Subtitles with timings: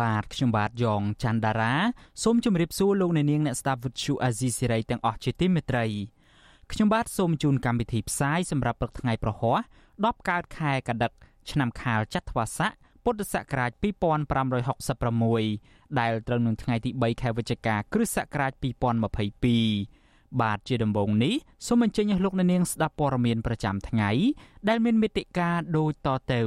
[0.00, 1.74] បាទខ្ញុំបាទយ៉ងច័ន្ទដារា
[2.22, 5.84] សូមជម្រាបសួរលោកអ្នកនាងអ្នកស្ដាប់ Vuthu Azizi Serai ទាំងអស់ជាទីមេត្រី
[6.72, 9.58] ខ្ញុំបាទសូមជូនកម្មវិធីផ្សាយសម្រាប់ព្រឹកថ្ងៃប្រហ័ស
[9.94, 11.12] 10កើតខែកដិក
[11.50, 12.70] ឆ្នាំខាលចត្វាស័ក
[13.04, 18.52] ពុទ្ធសករាជ2566ដែលត្រូវនឹងថ្ងៃទី3ខែវិច្ឆិកាគ្រិស្តសករាជ
[19.30, 21.34] 2022បាទជាដំបូងនេះ
[21.66, 24.10] សូមអញ្ជើញអស់លោកអ្នកនាងស្ដាប់ព័ត៌មានប្រចាំថ្ងៃ
[24.68, 26.42] ដែលមានមេតិការដូចតទៅ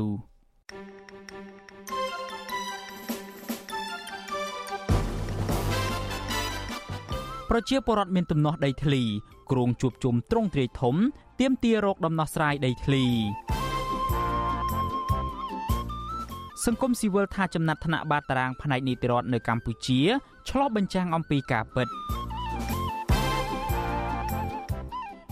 [7.54, 9.04] ប្រជាពលរដ្ឋមានទំនាស់ដីធ្លី
[9.52, 10.96] គ្រងជួបជុំត្រង់ទ្រាយធំ
[11.40, 13.06] ទាមទាររកដំណោះស្រាយដីធ្លី
[16.66, 20.00] សង្គមស៊ីវិលថាចំណាត់ថ្នាក់បាតតារាងផ្នែកនីតិរដ្ឋនៅកម្ពុជា
[20.50, 21.88] ឆ្លោះបញ្ចាំងអំពីការពិត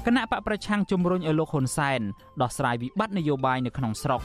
[0.06, 2.02] គណៈបកប្រឆាំងជំរុញឲ្យលោកហ៊ុនសែន
[2.42, 4.22] ដោះស្រាយវិបត្តិនយោបាយនៅក្នុងស្រុក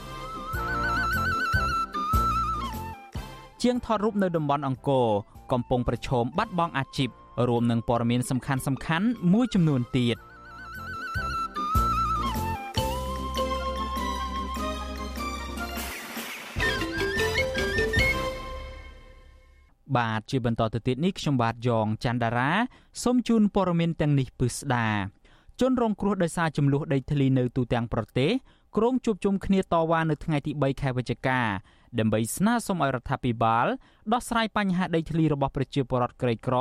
[3.63, 5.07] ជាងថតរូបនៅតំបន់អង្គរ
[5.51, 7.11] កំពុងប្រឈមបាត់បង់អាជីព
[7.47, 10.17] រួមនឹងព័ត៌មានសំខាន់សំខាន់មួយចំនួនទៀត។
[19.97, 22.51] បាទជាបន្តទៅទៀតនេះខ្ញុំបាទយ៉ងច័ន្ទដារា
[23.03, 24.87] សូមជូនព័ត៌មានទាំងនេះពិស្ដា
[25.61, 28.31] ជនរងគ្រោះដោយសារចំនួនដីធ្លីនៅទូទាំងប្រទេស
[28.77, 31.39] ក្រុងជួបជុំគ្នាតវ៉ានៅថ្ងៃទី3ខែវិច្ឆិកា
[31.99, 33.65] ដើម្បីស្នើសុំឲ្យរដ្ឋាភិបាល
[34.13, 36.55] ដោះស្រាយបញ្ហាដីធ្លីរបស់ប្រជាពលរដ្ឋក្រីក្រ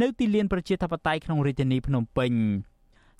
[0.00, 2.32] នៅទីលានប្រជាធិបតេយ្យក្នុងរាជធានីភ្នំពេញ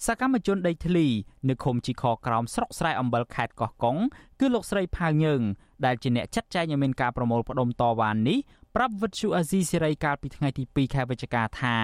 [0.07, 1.07] សកម្មជនដីធ្លី
[1.49, 3.97] នៅឃុំជីខក្រោមស្រុកស្រែអំបិលខេត្តកោះកុង
[4.41, 5.43] គឺលោកស្រីផៅយើង
[5.85, 8.39] ដែលជាអ្នកចាត់ចែងឲ្យមានការប្រមូលផ្ដុំតវ៉ានេះ
[8.77, 11.77] ប្រាប់វិទ្យុអាស៊ីសេរីកាលពីថ្ងៃទី2ខែវិច្ឆិកាថា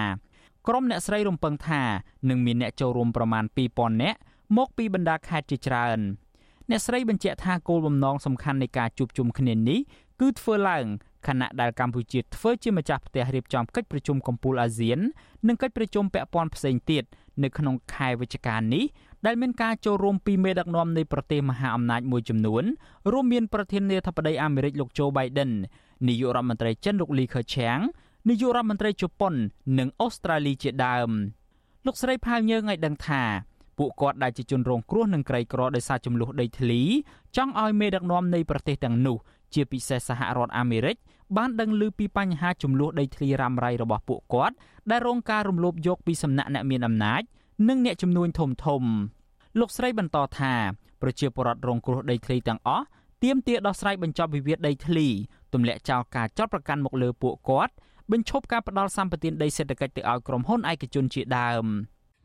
[0.67, 1.83] ក្រុមអ្នកស្រីរំពឹងថា
[2.29, 4.19] នឹងមានអ្នកចូលរួមប្រមាណ2000នាក់
[4.57, 5.99] មកពីបណ្ដាខេត្តជាច្រើន
[6.71, 9.79] អ្នកស្រីបញ្ជាក់ថាគោលបំណងសំខាន់នៃការជួបជុំគ្នានេះ
[10.21, 10.85] គឺធ្វើឡើង
[11.27, 14.99] ខណៈដែលកម្ពុជាធ្វើជាម្ចាស់ផ្ទះរៀបចំកិច្ចប្រជុំកំពូលអាស៊ាន
[15.47, 17.03] និងកិច្ចប្រជុំពាក់ព័ន្ធផ្សេងទៀត
[17.43, 18.83] នៅក្នុងខែវិច្ឆិកានេះ
[19.25, 22.63] ដែលមានការចូលរួមពីមេដឹកនាំនៃប្រទេសមហាអំណាចមួយចំនួន
[23.11, 25.51] រួមមានប្រធានាធិបតីអាមេរិកលោកโจ Biden
[26.07, 27.79] នាយករដ្ឋមន្ត្រីចិនលោកលីខឺឆាំង
[28.29, 29.33] នាយករដ្ឋមន្ត្រីជប៉ុន
[29.79, 31.09] និងអូស្ត្រាលីជាដើម
[31.85, 33.23] លោកស្រីផៅញើងឲ្យដឹងថា
[33.79, 36.81] ពួកគាត់ដែលជាជនរងគ្រោះនឹងក្រីក្រដោយសារចំនួនដីធ្លី
[37.37, 39.17] ចង់ឲ្យមេដឹកនាំនៃប្រទេសទាំងនោះ
[39.53, 40.95] ជាពិសេសសហរដ្ឋអាមេរិក
[41.37, 44.55] បានដឹងឮពីបញ្ហាចំនួនដីធ្លីរ៉ាំរ៉ៃរបស់ពួកគាត់
[44.91, 47.21] ដែលរងការរំលោភយកពីសំណាក់អ្នកមានអំណាច
[47.69, 48.83] និងអ្នកជំនួញធំធំ
[49.59, 50.53] លោកស្រីបន្តថា
[51.01, 52.85] ប្រជាពលរដ្ឋរងគ្រោះដីធ្លីទាំងអស់
[53.23, 55.07] ទាមទារដោះស្រាយបញ្ចប់វិវាទដីធ្លី
[55.53, 57.73] ទម្លាក់ចោលការចោទប្រកាន់មកលើពួកគាត់
[58.11, 61.65] បញ្ឈប់ការផ្ដាល់សម្បត្តិដីសេដ្ឋកិច្ចទៅឲ្យក្រុមហ៊ុនឯកជនជាដើម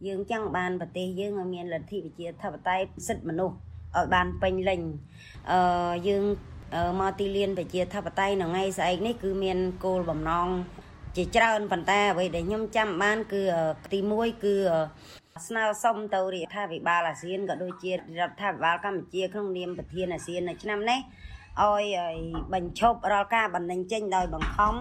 [0.06, 3.56] យើងចង់បានប្រទេសយើងឲ្យមានលទ្ធិប្រជាធិបតេយ្យសិទ្ធិមនុស្ស
[3.96, 4.80] ឲ្យបានពេញលេញ
[5.50, 6.22] អឺយើង
[7.00, 10.48] មកទីលានប្រជាធិបតេយ្យនៅថ្ងៃស្អែកនេះគឺមានគោលបំណង
[11.16, 13.42] ជាច្រើនប៉ុន្តែអ្វីដែលខ្ញុំចាំបានគឺ
[13.92, 14.54] ទី1គឺ
[15.48, 17.96] ស្នើសុំទៅរដ្ឋាភិបាលអាស៊ានក៏ដូចជារ
[18.30, 21.00] ដ្ឋាភិបាលកម្ពុជាក្នុងនាមប្រធានអាស៊ាននៅឆ្នាំនេះ
[21.62, 21.84] ឲ្យ
[22.54, 24.74] បញ្ឈប់រាល់ការបណ្ដឹងចេញដោយបង្ខំ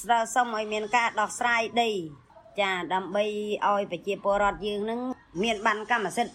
[0.00, 1.90] ស្នើសុំឲ្យមានការដោះស្រាយដី
[2.60, 3.24] ចាដើម្បី
[3.66, 5.00] ឲ្យប្រជាពលរដ្ឋយើងនឹង
[5.42, 6.34] មានបានកម្មសិទ្ធិ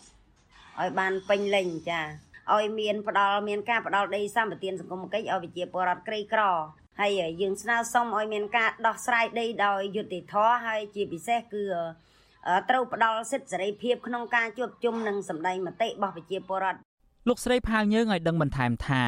[0.80, 2.02] ឲ្យបានពេញលេញចា
[2.54, 6.42] ឲ្យមានផ្ដល់មានការផ្ដល់ដីសម្បត្តិសង្គមគិច្ចឲ្យប្រជាពលរដ្ឋក្រីក្រ
[7.00, 7.12] ហើយ
[7.42, 11.64] យើងស្នើសុំឲ្យមានការដោះស្រាយដីដោយយុត្តិធម៌ហើយជាពិសេសគឺ
[12.70, 16.80] ត្រូវផ្ដល់សិទ្ធិសេរីភាពក្នុងការជួបជុំនិងសម្ដែងមតិរបស់ប្រជាពលរដ្ឋ
[17.30, 19.04] លោកស្រីផាវយើងឲ្យដឹងបន្ថែមថា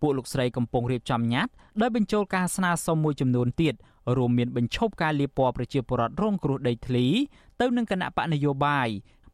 [0.00, 1.52] ពួកលោកស្រីកំពុងរៀបចំញត្តិ
[1.82, 3.74] ដោយបញ្ចូលការស្នើសុំមួយចំនួនទៀត
[4.16, 7.06] រួមមានបញ្ឈប់ការលាបពណ៌ប្រជាពលរដ្ឋរងគ្រោះដីធ្លី
[7.60, 8.88] ទៅនឹងគណៈបកនយោបាយ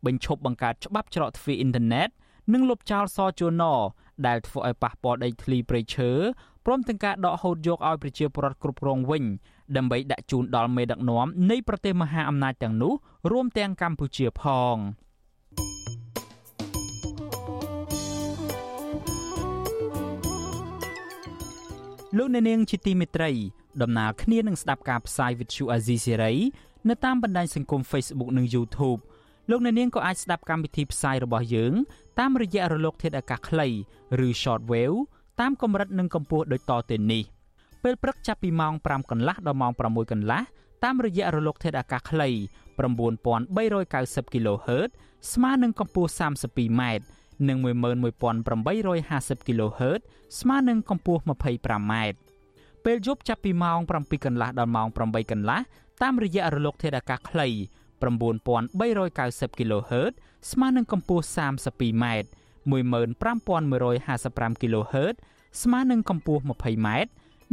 [0.06, 2.08] បញ្ឈប់បង្កើតច្បាប់ច្រកទ្វារអ៊ីនធឺណិត
[2.52, 3.62] និងលុបចោលសជួន
[4.26, 6.10] ដែលធ្វើឲ្យប៉ះពាល់ដីធ្លីព្រៃឈើ
[6.66, 9.24] ព្រមទាំងការដកហូតយកឲ្យប្រជាពលរដ្ឋគ្រប់គ្រងវិញ
[9.76, 12.92] ដើម្បីដាក់ជូនដល់មេដឹកនាំនៃប្រទេសមហាអំណាចទាំងនោះ
[13.32, 14.42] រួមទាំងកម្ពុជាផ
[14.74, 14.76] ង
[22.18, 23.30] លោកអ្នកនាងជាទីមេត្រី
[23.82, 26.34] ដំណើរគ្នានឹងស្ដាប់ការផ្សាយវិទ្យុអាស៊ីសេរី
[26.88, 29.00] នៅតាមបណ្ដាញសង្គម Facebook និង YouTube
[29.50, 31.72] លោកអ្នកនាងក៏អាចស្ដាប់កម្មវិធីផ្សាយរបស់យើង
[32.20, 33.68] តាមរយៈរលកធាតុអាកាសខ្លី
[34.26, 34.96] ឬ Shortwave
[35.40, 37.24] តាមកម្រិតនិងកម្ពស់ដូចតទៅនេះ
[37.82, 40.42] ពេលព្រឹកចាប់ពីម៉ោង5កន្លះដល់ម៉ោង6កន្លះ
[40.84, 42.28] តាមរយៈរលកធាតុអាកាសខ្លី
[42.76, 44.90] 9390 kHz
[45.32, 46.82] ស្មើនឹងកម្ពស់ 32m
[47.48, 50.00] និង11850 kHz
[50.40, 51.94] ស្មើនឹងកម្ពស់ 25m
[52.84, 55.58] ពេលយប់ចាប់ពីម៉ោង7កន្លះដល់ម៉ោង8កន្លះ
[56.02, 57.48] តាមរយៈរលកធាតុអាកាសខ្លី
[58.02, 60.12] 9390 kHz
[60.50, 62.04] ស្មើនឹងកម្ពស់ 32m
[62.72, 65.14] 15155 kHz
[65.62, 66.88] ស្មើនឹងកម្ពស់ 20m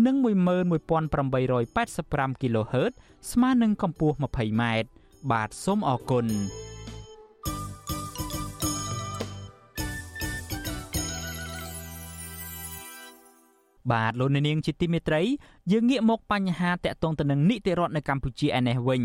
[0.06, 2.92] និង11885 kHz
[3.32, 4.64] ស្មើនឹងកម្ពស់ 20m
[5.32, 6.26] បាទសូមអរគុណ
[13.92, 15.22] បាទលោកនាងជាទីមេត្រី
[15.72, 19.04] យើងងាកមកបញ្ហាតាក់ទងទៅនឹងនីតិរដ្ឋនៅកម្ពុជាឯនេះវិញ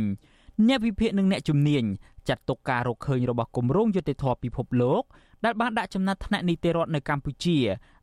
[0.68, 1.84] អ្នកវិភាគនិងអ្នកជំនាញ
[2.28, 5.02] ចាត់ទុកការរកឃើញរបស់គម្រោងយុតិធធពិភពលោក
[5.44, 7.58] ដែលបានដាក់ចំណាត់ថ្នាក់នីតិរដ្ឋនៅកម្ពុជា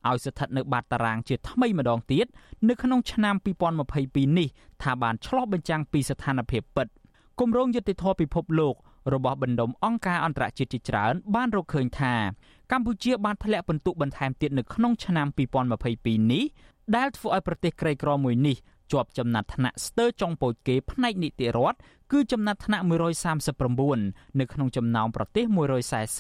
[0.10, 2.26] ឲ្យស្ថិតនៅបាតតារាងជាថ្មីម្ដងទៀត
[2.70, 3.36] នៅក្នុងឆ្នាំ
[3.86, 4.48] 2022នេះ
[4.84, 6.88] ថាបានឆ្លុះបញ្ចាំងពីស្ថានភាពពិត
[7.40, 8.76] គម្រោងយុតិធធពិភពលោក
[9.14, 12.14] របស់បណ្ដុំអង្គការអន្តរជាតិជាច្រើនបានរកឃើញថា
[12.72, 15.28] កម្ពុជាបានធ្លាក់ពិន្ទុបន្ថែមទៀតនៅក្នុងឆ្នាំ
[15.80, 16.44] 2022នេះ
[16.96, 18.58] ដែលធ្វើឲ្យប្រទេសក្រីក្រមួយនេះ
[18.92, 21.78] ជាប់ចំណាត់ថ្នាក់ស្ទើរចុងពូជគេផ្នែកនីតិរដ្ឋ
[22.12, 22.84] គឺចំណាត់ថ្នាក់
[23.62, 25.46] 139នៅក្នុងចំណោមប្រទេស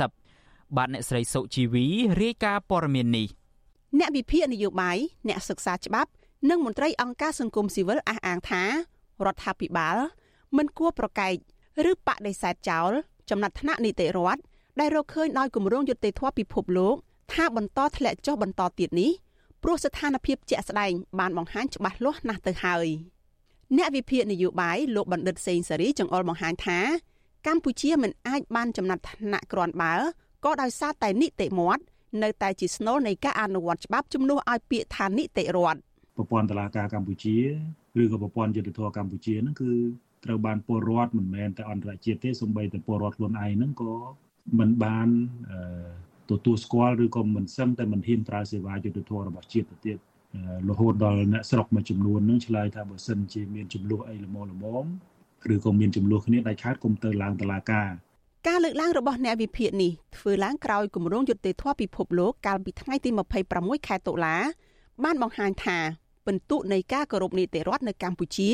[0.02, 1.86] 140បាទអ្នកស្រីសុជីវី
[2.22, 3.28] រាយការណ៍ព័ត៌មាននេះ
[4.00, 4.98] អ្នកវិភាគនយោបាយ
[5.28, 6.12] អ្នកសិក្សាច្បាប់
[6.50, 8.64] និងមន្ត្រីអង្គការសង្គមស៊ីវិលអះអាងថា
[9.26, 9.98] រដ្ឋាភិបាល
[10.58, 11.34] មិនគួរប្រកែក
[11.92, 12.92] ឬបដិសេធចោល
[13.30, 14.42] ចំណាត់ថ្នាក់នីតិរដ្ឋ
[14.80, 16.96] ដែលរកឃើញដោយគម្រោងយុត្តិធម៌ពិភពលោក
[17.34, 19.12] ថាបន្តធ្លាក់ចុះបន្តទៀតនេះ
[19.64, 22.88] ព្រោះស្ថានភាពជាក់ស្ដែងបានបង្ហាញច្បាស់លាស់ណាស់ទៅហើយ
[23.78, 26.80] អ្នកវិភាគនយោបាយលោកបណ្ឌិតសេងសេរីចង្អុលបង្ហាញថា
[27.48, 29.94] កម្ពុជាមិនអាចបានចំណាត់ថ្នាក់ក្រាន់បើ
[30.46, 31.84] ក៏ដោយសារតែនីតិមាត់
[32.24, 35.80] នៅតែជាស្នូលនៃការអនុវត្តច្បាប់ជំនួសឲ្យពាក្យថានីតិរដ្ឋ
[36.18, 37.38] ប្រព័ន្ធតុលាការកម្ពុជា
[38.02, 39.72] ឬក៏ប្រព័ន្ធយុតិធធកម្ពុជាហ្នឹងគឺ
[40.26, 43.94] ត្រូវបានពលរដ្ឋមិនមែនតែអន្តរជាតិទេសូម្បីតែពលរដ្ឋខ្លួនឯងហ្នឹងក៏
[44.60, 45.08] មិនបាន
[46.32, 49.98] ទទួលស្គាល់ឬក៏មិនសឹងតែមិនហ៊ានប្រើសេវាយុតិធធរបស់ជាតិទៅទៀត
[50.70, 54.86] រហូតដល់អ្នកស្រុកមួយចំនួនហ្នឹងឆ្លើយថាបើសិនជាមានចំនួនអីល្មមល្មម
[55.54, 57.90] ឬក៏មានចំនួនគ្នាដាច់ខាតគុំទៅឡើងតុលាការ
[58.48, 63.10] ការលើកឡើងរបស់អ្នកវិភាគនេះធ្វើឡើងក្រោយគម្រោងយុត្តិធម៌ពិភពលោកកាលពីថ្ងៃទី
[63.50, 64.36] 26ខែតុលា
[65.04, 65.78] បានបង្ហាញថា
[66.26, 68.52] ពិន្ទុនៃការគោរពនីតិរដ្ឋនៅកម្ពុជា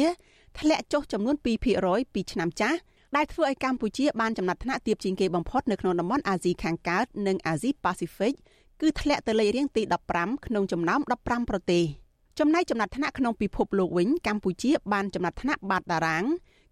[0.60, 1.36] ធ្លាក់ចុះចំនួន
[1.76, 2.78] 2%ពីឆ្នាំចាស់
[3.16, 8.34] ដែលធ្វើឲ្យកម្ពុជាបានចំណាត់ថ្នាក់ទាបជាងគេបំផុតនៅក្នុងតំបន់អាស៊ីខាងកើតនិងអាស៊ីប៉ាស៊ីហ្វិក
[8.82, 9.82] គឺធ្លាក់ទៅលេខរៀងទី
[10.14, 11.84] 15ក្នុងចំណោម15ប្រទេស
[12.40, 16.24] ចំណែកចំណាត់ថ្នាក់ក្នុងពិភពលោកវិញកម្ពុជាបានចំណាត់ថ្នាក់បាតតារាង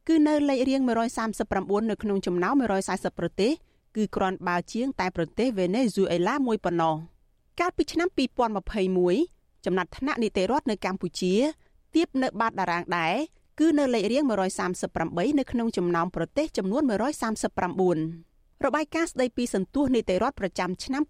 [0.07, 0.81] គឺនៅលេខរៀង
[1.35, 2.53] 139នៅក្នុងចំណោម
[2.87, 3.51] 140ប្រទេស
[3.95, 6.95] គឺគ្រាន់បើជាងតែប្រទេសវេណេស៊ុយអេឡាមួយប៉ុណ្ណោះ
[7.59, 8.07] កាលពីឆ្នាំ
[8.71, 11.33] 2021ចំណាត់ថ្នាក់នីតិរដ្ឋនៅកម្ពុជា
[11.95, 13.15] ទៀបនៅបាតតារាងដែរ
[13.59, 14.23] គឺនៅលេខរៀង
[14.81, 21.03] 138នៅក្នុងចំណោមប្រទេសចំនួន139របាយការណ៍ស្ដីពីសន្ទុះនីតិរដ្ឋប្រចាំឆ្នាំ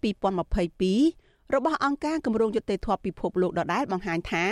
[0.74, 4.44] 2022របស់អង្គការគម្រោងយុត្តិធម៌ពិភពលោកដដែលបង្ហាញថា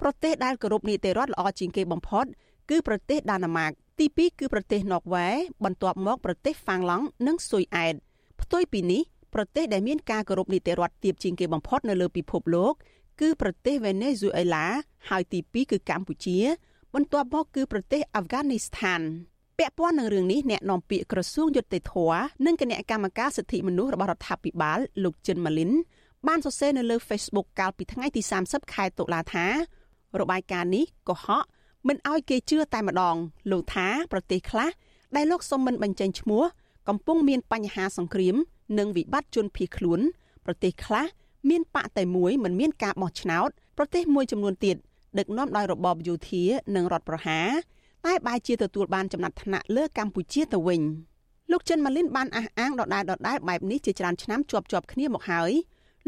[0.00, 2.24] ប្រទេសដែលគោរពនីតិរដ្ឋល្អជាងគេបំផុត
[2.70, 5.28] គឺប្រទេសដាណឺម៉ាកទី2គឺប្រទេសណ័រវេ
[5.64, 7.94] បន្ទាប់មកប្រទេសហ្វាំងឡង់និងស៊ុយអែត
[8.40, 9.02] ផ្ទុយពីនេះ
[9.34, 12.74] ប្រទេសដែលមានការគោរពនីតិរដ្ឋទាបជាងគេបំផុតនៅលើពិភពលោក
[13.20, 14.66] គឺប្រទេសវេណេស៊ុយអេឡា
[15.08, 16.38] ហើយទី2គឺកម្ពុជា
[16.94, 19.00] បន្ទាប់មកគឺប្រទេសអាហ្វហ្គានីស្ថាន
[19.58, 21.94] ពាក់ព័ន្ធនឹងរឿងនេះអ្នកនាំពាក្យក្រសួងយុតិធធ
[22.46, 25.72] និងគណៈកម្មការសិទ្ធិមនុស្សរបស់រដ្ឋាភិបាលលោកចិនម៉ាលីន
[26.26, 29.46] បានសរសេរនៅលើ Facebook កាលពីថ្ងៃទី30ខែតុលាថា
[30.20, 31.44] របាយការណ៍នេះកុហក
[31.88, 33.16] មិនអោយគេជឿតែម្ដង
[33.50, 34.70] លោកថាប្រទេសខ្លះ
[35.16, 36.42] ដែលលោកសុំមិនបញ្ចេញឈ្មោះ
[36.88, 38.36] កំពុងមានបញ្ហាសង្គ្រាម
[38.78, 40.00] និងវិបត្តិជនភៀសខ្លួន
[40.46, 41.06] ប្រទេសខ្លះ
[41.50, 43.48] មានបកតែមួយមិនមានការបោះឆ្នោត
[43.78, 44.76] ប្រទេសមួយចំនួនទៀត
[45.18, 46.44] ដឹកនាំដោយរបបយោធា
[46.76, 47.48] និងរដ្ឋប្រហារ
[48.06, 50.82] តែបែរជាទទួលបានចំណាត់ថ្នាក់លើកម្ពុជាទៅវិញ
[51.50, 55.50] លោកចិនម៉ាលីនបានអះអាងដដែលដដែលបែបនេះជាច្រើនឆ្នាំជាប់ជាប់គ្នាមកហើយ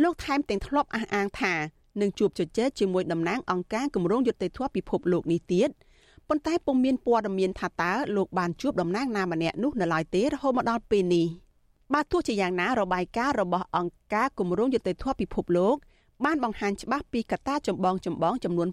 [0.02, 1.54] លោកថែមទាំងធ្លាប់អះអាងថា
[2.00, 5.70] នឹងជួបជជែកជាមួយតំណាងអង្គការគម្រោងយុត្តិធម៌ពិភពលោកនេះទៀត
[6.28, 11.26] ប៉ុន្តែពុំមានព័ត៌មានថាតើលោកបានជួបតំណាងណាម្នាក់នោះនៅឡើយទេរហូតមកដល់ពេលនេះ
[11.94, 15.76] បើទោះជាយ៉ាងណារបាយការណ៍របស់អង្គការគម្រោងយុត្តិធម៌ពិភពលោក
[16.24, 18.68] បានបង្ហាញច្បាស់ពីកត្តាចម្បងចម្បងចំនួន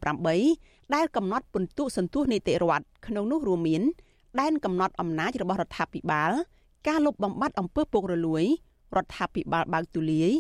[0.46, 3.84] 8ដែលកំណត់ពិន្ទុសន្ទុះនីតិរដ្ឋក្នុងនោះរួមមាន
[4.40, 6.32] ដែនកំណត់អំណាចរបស់រដ្ឋាភិបាល
[6.88, 8.44] ការលុបបំបាត់អំពើពុករលួយ
[8.96, 10.32] រដ្ឋាភិបាលបើកទូលាយ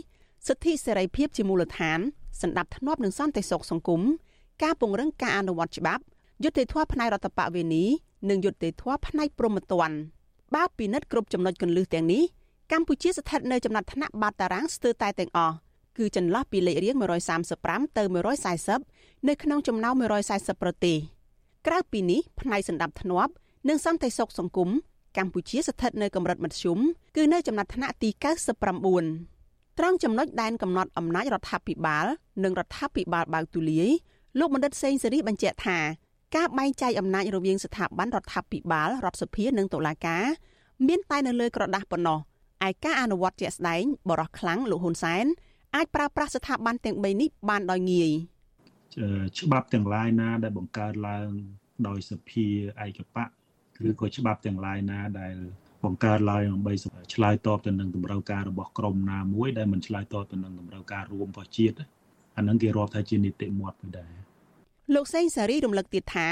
[0.48, 2.00] សិទ្ធិសេរីភាពជាមូលដ្ឋាន
[2.42, 4.02] សន្តិភាពនិងសន្តិសុខសង្គម
[4.64, 6.04] ការពង្រឹងការអនុវត្តច្បាប់
[6.44, 7.84] យុត្តិធម៌ផ្នែករដ្ឋបវេនី
[8.30, 9.98] និងយុត្តិធម៌ផ្នែកព្រហ្មទណ្ឌ
[10.56, 12.24] បើពិនិត្យគ្រប់ចំណុចគន្លឹះទាំងនេះ
[12.72, 15.56] កម្ពុជាស្ថិតនៅចំណាត់ថ្នាក់បាតតារាងស្ទើរតែទាំងអស់
[15.98, 16.96] គឺចន្លោះពីលេខរៀង
[17.48, 18.04] 135ទៅ
[18.66, 19.94] 140នៅក្នុងចំណោម
[20.28, 20.98] 140ប្រទេស
[21.68, 23.32] ក្រៅពីនេះផ្នែកសន្តិភាពធ្នាប់
[23.70, 24.70] និងសន្តិសុខសង្គម
[25.18, 26.78] កម្ពុជាស្ថិតនៅកម្រិតមធ្យម
[27.16, 28.10] គឺនៅចំណាត់ថ្នាក់ទី
[28.94, 32.06] 99ត្រង់ចំណុចដែនកំណត់អំណាចរដ្ឋាភិបាល
[32.44, 33.90] និងរដ្ឋាភិបាលបើកទូលាយ
[34.40, 35.78] លោកបណ្ឌិតសេងសេរីបញ្ជាក់ថា
[36.36, 40.24] ការបែងចែកអំណាចរវាងស្ថាប័នរដ្ឋាភិបាលរដ្ឋសភានិងតុលាការ
[40.88, 42.20] មានតែនៅលើក្រដាស់ប៉ុណ្ណោះ
[42.68, 45.26] ឯការអនុវត្តជាក់ស្ដែងបរិះខ្លាំងលោកហ៊ុនសែន
[45.76, 48.12] អាចប្រើប្រាស់ស្ថាប័នទាំង3នេះបានដោយងាយ
[49.40, 51.30] ច្បាប់ទាំងឡាយណា ដែលបង្កើតឡើង
[51.88, 52.46] ដោយសភា
[52.86, 53.26] ឯកបៈ
[53.88, 55.36] ឬក៏ច្បាប់ទាំងឡាយណាដែល
[55.86, 56.74] បង្កើតឡើងដើម្បី
[57.14, 61.76] ឆ្លើយតបទៅនឹងតម្រូវការរបស់ក្រមណាមួយដែលមិនឆ្លើយតបទៅនឹងតម្រូវការរួមរបស់ជាតិ
[62.38, 64.14] អានឹងគេរាប់ថាជានីតិមាត់មួយដែរ
[64.96, 66.28] លោកសេងសារីរំលឹកទៀតថា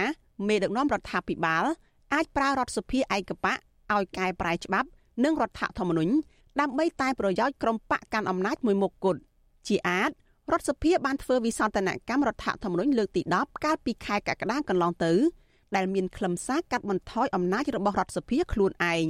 [0.48, 1.66] មេដឹកនាំរដ្ឋាភិបាល
[2.14, 3.54] អាចប្រើរដ្ឋសភាឯកបៈ
[3.94, 4.88] ឲ្យកែប្រែច្បាប់
[5.24, 6.14] និងរដ្ឋធម្មនុញ្ញ
[6.60, 9.20] ដើម្បីតែប្រយោជន៍ក្រុមបកកាន់អំណាចមួយមុខគត់
[9.68, 10.12] ជាអាច
[10.52, 15.14] រដ្ឋសភាបានធ្វើវិសោធនកម្មរដ្ឋធម្មនុញ្ញលើកទី10កាលពីខែកក្កដាកន្លងទៅ
[15.76, 19.06] ដែលមានខ្លឹមសារកាត់បន្ថយអំណាចរបស់រដ្ឋសភាខ្លួនឯង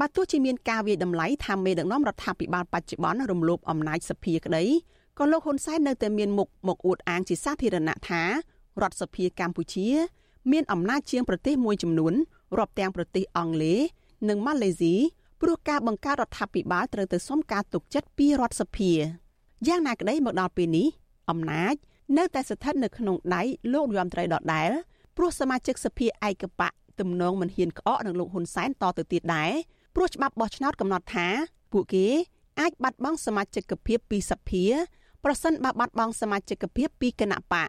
[0.00, 4.64] បើទោះជាមានការវាយតម្លៃថាមេដឹកនាំរដ្ឋាភិបាលបច្ចុប្បន្នរំលោភអំណាចសភាក្តី
[5.18, 8.22] ក៏លោកហ៊ុនសែននៅតែមានមុខមកអួតអាងជាសាធារណៈថា
[8.82, 9.88] រដ្ឋសភាកម្ពុជា
[10.52, 12.14] មានអំណាចជាងប្រទេសមួយចំនួន
[12.58, 13.80] រាប់ទាំងប្រទេសអង់គ្លេស
[14.28, 14.94] និងម៉ាឡេស៊ី
[15.40, 18.92] ព្រោះការបង្កើតរដ្ឋាភិបាលត្រូវទៅសុំការទុកចិត្តពីរដ្ឋសភា
[19.68, 20.86] យ៉ាងណាក្តីមកដល់ពេលនេះ
[21.30, 21.74] អំណាច
[22.18, 23.42] នៅតែស្ថិតនៅក្នុងដៃ
[23.72, 24.70] លោករដ្ឋមន្ត្រីដដែល
[25.16, 26.68] ព្រោះសមាជិកសភាឯកបៈ
[27.00, 29.52] ទំនងមិនហ៊ានក្អកនឹងលោកហ៊ុនសែនតទៅទៀតដែរ
[29.94, 31.26] ព្រោះច្បាប់បោះឆ្នោតកំណត់ថា
[31.72, 32.06] ពួកគេ
[32.60, 34.64] អាចបាត់បង់សមាជិកភាពពីសភា
[35.24, 37.68] ប្រសិនបើបាត់បង់សមាជិកភាពពីគណៈបក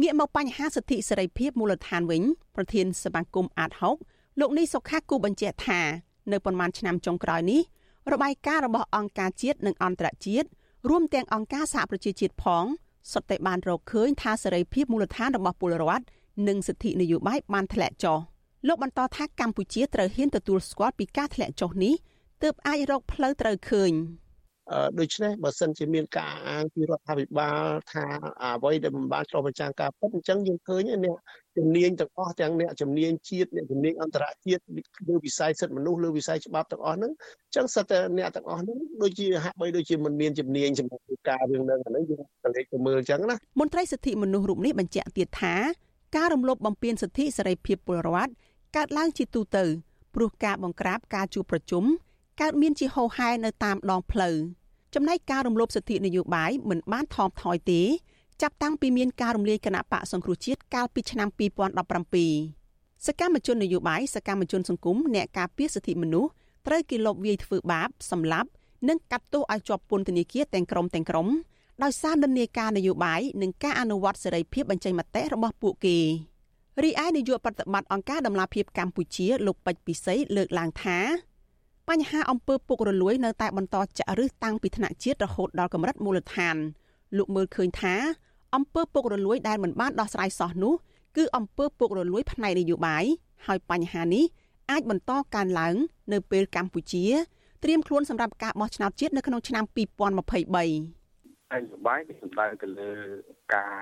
[0.00, 2.22] ងាកមកបញ្ហាសិទ្ធិសេរីភាពមូលដ្ឋានវិញ
[2.56, 3.70] ប្រធានសមាគមអាត
[4.06, 5.80] 6លោកនេះសុខាគូបញ្ជាក់ថា
[6.32, 7.60] នៅប្រមាណឆ្នាំចុងក្រោយនេះ
[8.12, 10.48] របាយការណ៍របស់អង្គការជាតិនិងអន្តរជាតិ
[10.88, 12.64] រួមទាំងអង្គការសហប្រជាជាតិផង
[13.12, 16.04] សុទ្ធតែបានរកឃើញថាសេរីភាពមូលដ្ឋានរបស់ពលរដ្ឋ
[16.48, 18.18] និងសិទ្ធិនយោបាយបានធ្លាក់ចុះ
[18.66, 21.94] លោកបន្តថាកម្ពុជាត្រូវហ៊ានទទួលស្គាល់ពីការធ្លាក់ចុះនេះ
[22.42, 23.92] ទើបអាចរកផ្លូវត្រូវឃើញ។
[25.00, 27.62] ដូច្នេះបើសិនជាមានការអាងពីរដ្ឋាភិបាល
[27.92, 28.04] ថា
[28.42, 31.16] អ្វីដែលមិនបានឆ្លុះបញ្ចាំងការពិតអញ្ចឹងយើងឃើញអ្នក
[31.56, 34.62] ជំនាញទាំងអស់ទាំងអ្នកជំនាញជាតិអ្នកជំនាញអន្តរជាតិ
[35.08, 37.12] លើវិស័យសិទ្ធិមនុស្សលើវិស័យច្បាប់ទាំងអស់ហ្នឹង
[37.46, 45.54] អញ្ចឹងសិតតែអ្នកទាំងអស់ហ្នឹងដូចជាហាក់បីដូចជាមិនមានជំនាញសម្រាប់ការរឿងហ្នឹងអាហ្នឹងយើងទៅលេខទៅមើលអញ្ចឹងណាមន្ត្រីសិទ្ធិមនុស្សរូបនេះបញ្ជាក់ទៀតថា
[46.16, 48.32] ការរំលោភបំពានសិទ្ធិសេរីភាពពលរដ្ឋ
[48.76, 49.64] កើតឡើងជាទូទៅ
[50.14, 51.84] ព្រោះការបង្ក្រាបការជួបប្រជុំ
[52.40, 54.36] កើតមានជាហូរហែនៅតាមដងផ្លូវ
[54.94, 57.82] ចំណែកការរំលោភសិទ្ធិនយោបាយមិនបានថមថយទេ
[58.42, 61.28] ចាប់តាំងពីមានការរំលាយគណៈបកសង្គ្រោះជាតិកាលពីឆ្នាំ
[62.32, 66.30] 2017សកម្មជននយោបាយសកម្មជនសង្គមអ្នកការពារសិទ្ធិមនុស្ស
[66.66, 68.48] ត្រូវគេលបវាយធ្វើបាបសម្លាប់
[68.88, 71.28] និងកាត់ទោសឲ្យជាប់ពន្ធនាគារទាំងក្រុមទាំងក្រុម
[71.82, 75.98] ដោយសារនិន្នាការនយោបាយនិងការអនុវត្តសេរីភាពបញ្ចេញមតិរបស់ពួកគេ
[76.82, 80.98] រីឯនាយកប្រតិបត្តិអង្គការដំឡាភិបកម្ពុជាលោកពេជ្រពិសីលើកឡើងថា
[81.90, 86.56] បញ្ហាអំពើពុករលួយនៅតែបន្តចាក់ឫសតាំងពីថ្នាក់ជាតិរហូតដល់កម្រិតមូលដ្ឋាន
[87.16, 87.94] លោកមើលឃើញថា
[88.54, 90.74] អំពើពុករលួយដែលមិនបានដោះស្រាយសោះនោះ
[91.16, 93.04] គឺអំពើពុករលួយផ្នែកនយោបាយ
[93.46, 94.24] ហើយបញ្ហានេះ
[94.70, 95.74] អាចបន្តកើនឡើង
[96.12, 97.04] នៅពេលកម្ពុជា
[97.62, 99.76] ត្រៀមខ្លួនសម្រាប់ការបោះឆ្នោតជាតិនៅក្នុងឆ្នាំ2023
[100.10, 102.90] នយោបាយគឺសំដៅទៅលើ
[103.54, 103.76] ការ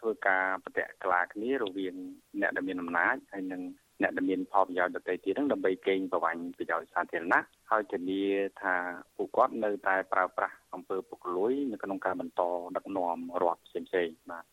[0.00, 1.94] ធ្វើការបដិក្លាគ្នារវាង
[2.40, 3.62] អ្នកដែលមានអំណាចហើយនិង
[4.02, 8.22] អ្នកដែលមានផលប្រយោជន៍ដទៃទៀតហ្នឹងដើម្បីកេងប្រវ័ញ្ចប្រយោជន៍សាធារណៈហើយធានា
[8.60, 8.74] ថា
[9.16, 12.42] ពួកគាត់នៅតែប្រើប្រាស់អំពើពុករលួយនៅក្នុងការបន្ត
[12.76, 14.44] ដឹកនាំរដ្ឋផ្សេងៗបាទ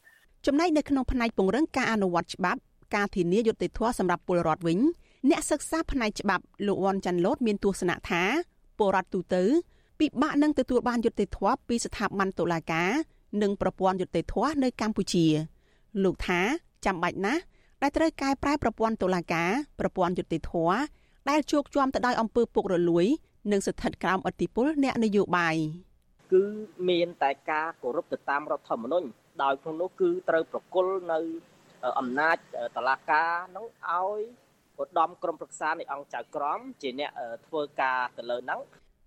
[0.46, 2.60] ចំណែកនៅក្នុងផ្នែកពង្រឹងការអនុវត្តច្បាប់
[2.96, 4.80] ការធានាយុត្តិធម៌សម្រាប់ពលរដ្ឋវិញ
[5.30, 8.24] អ្នកសិក្សាផ្នែកច្បាប់លោកវ៉ាន់ចាន់ឡូតមានទស្សនៈថា
[8.78, 9.44] ពលរដ្ឋទូទៅ
[10.00, 12.90] ពិបាកនឹងទទួលបានយុត្តិធម៌ពីស្ថាប័នតុលាការ
[13.42, 15.26] និងប្រព័ន្ធយុត្តិធម៌នៅកម្ពុជា
[16.04, 16.40] លោកថា
[16.86, 17.42] ចាំបាច់ណាស់
[17.82, 20.54] ដែលត្រូវកែប្រែប្រព័ន្ធតុលាការប្រព័ន្ធយុតិធធ
[21.30, 23.06] ដែលជោគជាំទៅដោយអំពើពុករលួយ
[23.52, 25.56] និងស្ថិតក្រោមអធិបុលអ្នកនយោបាយ
[26.34, 26.44] គឺ
[26.90, 29.08] មានតែការគោរពទៅតាមរដ្ឋធម្មនុញ្ញ
[29.44, 31.20] ដោយក្នុងនោះគឺត្រូវប្រគល់នៅ
[32.00, 32.38] អំណាច
[32.76, 34.20] តឡាការនឹងឲ្យ
[34.82, 37.12] ឧត្តមក្រុមប្រឹក្សានៃអង្គចៅក្រមជាអ្នក
[37.48, 38.60] ធ្វើការទៅលើហ្នឹង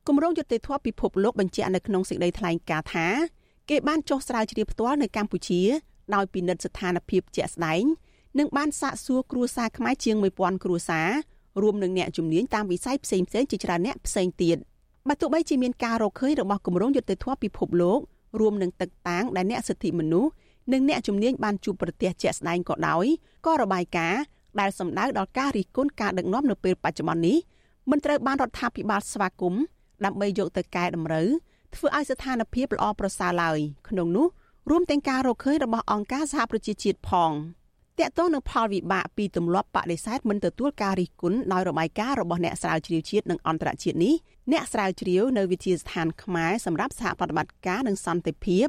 [0.09, 3.07] គម្រោងយុតិធធពិភពលោកបញ្ជាក់នៅក្នុងសេចក្តីថ្លែងការណ៍ថា
[3.71, 5.63] គេបានចុះស្រាវជ្រាវផ្ទាល់នៅកម្ពុជា
[6.15, 7.85] ដោយពិនិត្យស្ថានភាពជាក់ស្ដែង
[8.39, 11.09] និងបានសាកសួរគ្រួសារខ្មែរជាង1000គ្រួសារ
[11.63, 14.57] រួមនឹងអ្នកជំនាញតាមវិស័យផ្សេងៗជាច្រើនអ្នកផ្សេងទៀត
[15.09, 18.01] បើទោះបីជាមានការរកឃើញរបស់គម្រោងយុត្តិធម៌ពិភពលោក
[18.41, 20.31] រួមនឹងទឹកតាំងដែលអ្នកសិទ្ធិមនុស្ស
[20.73, 23.07] និងអ្នកជំនាញបានជួបប្រទះជាក់ស្ដែងក៏ដោយ
[23.47, 24.23] ក៏របាយការណ៍
[24.61, 27.39] ដែលសម្ដៅដល់ការរិះគន់ការដឹកនាំនៅពេលបច្ចុប្បន្ននេះ
[27.91, 29.63] មិនត្រូវបានរដ្ឋាភិបាលស្វាគមន៍
[30.05, 31.29] ដើម្បីយកទៅកែតម្រូវ
[31.75, 33.59] ធ្វើឲ្យស្ថានភាពល្អប្រសើរឡើយ
[33.89, 34.27] ក្នុងនោះ
[34.71, 37.33] រួមទាំងការរកឃើញរបស់អង្គការសហប្រជាជាតិផង។
[37.99, 44.15] តកតងនឹងផលវិបាកពីទម្លាប់បដិសេធមិនទទួលការរិះគន់ដោយរបាយការណ៍របស់អ្នកស្រាវជ្រាវជាតិនិងអន្តរជាតិនេះ
[44.53, 48.67] អ្នកស្រាវជ្រាវនៅវិទ្យាស្ថានខ្មែរសម្រាប់សហប្រតិបត្តិការនិងសន្តិភាព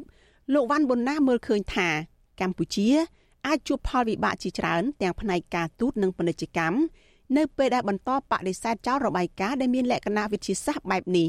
[0.52, 1.88] លោកវ៉ាន់ប៊ុនណាមើលឃើញថា
[2.40, 2.88] កម្ពុជា
[3.46, 6.78] អាចជួបផលវិបាកជាច្រើន ទាំងផ្នែកការទូតនិងពាណិជ្ជកម្ម
[7.36, 11.28] នៅពេលដែលបន្តបដិសេធចោលរបាយការណ៍ដែលមានលក្ខណៈវិទ្យាសាស្ត្របែបនេះ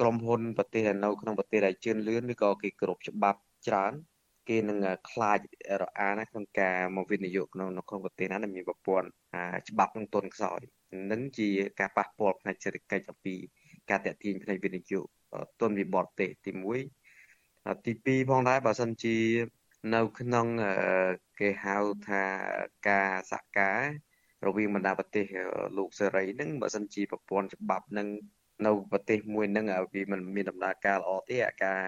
[0.00, 3.92] ក្រុមហ៊ុនប្រទេសដែលនៅក្នុងប្រទេសដែលជឿនលឿនឬក៏គេគ្រប់ច្បាប់ច្រើន
[4.48, 4.78] គេនឹង
[5.10, 5.38] ខ្លាច
[5.80, 9.08] រអាណាក្នុងការមកវិនិយោគក្នុងក្នុងប្រទេសណាដែលមានប្រព័ន្ធ
[9.68, 10.60] ច្បាប់នឹងទន់ខ្សោយ
[11.12, 11.48] នឹងជា
[11.80, 13.36] ការប៉ះពាល់ផ្នែកសេដ្ឋកិច្ចអំពី
[13.90, 15.06] ការតាក់ទាញផ្នែកវិនិយោគ
[15.60, 16.50] ទុនវិបត្តិទេសទី
[17.18, 17.92] 1ទី
[18.24, 19.16] 2ផងដែរបើសិនជា
[19.94, 20.46] នៅក្នុង
[21.40, 21.76] គេហៅ
[22.08, 22.22] ថា
[22.88, 23.80] ការសហការ
[24.46, 25.24] រវាងបណ្ដាប្រទេស
[25.78, 28.08] លោកសេរីនឹងបើសិនជាប្រព័ន្ធច្បាប់នឹង
[28.66, 31.82] នៅប្រទេសមួយនឹងវាមិនមានដំណើរការល្អទេអាការ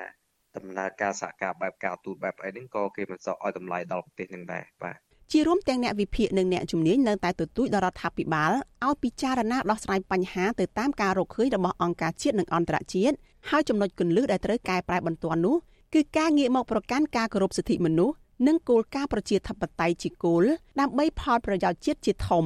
[0.57, 4.97] ដំណើរការសហការបែបការទូតបែបអីហ្នឹងក៏គេមិនសូវឲ្យតម្លៃដល់ប្រទេសនឹងដែរបាទ
[5.33, 8.53] ជារួមទាំងអ្នកវិភាគនិងអ្នកជំនាញនៅតែទទូចដល់រដ្ឋាភិបាល
[8.87, 13.17] ឲ្យពិចារណាដោះស្រាយបញ្ហាទៅតាមការរកឃើញរបស់អង្គការជាតិនិងអន្តរជាតិ
[13.49, 15.57] ហើយចំណុចគន្លឹះដែលត្រូវកែប្រែបន្ទាន់នោះ
[15.95, 18.17] គឺការងាកមកប្រកាន់ការគោរពសិទ្ធិមនុស្ស
[18.47, 20.45] និងគោលការណ៍ប្រជាធិបតេយ្យជាគោល
[20.81, 22.45] ដើម្បីផលប្រយោជន៍ជាតិជាធំ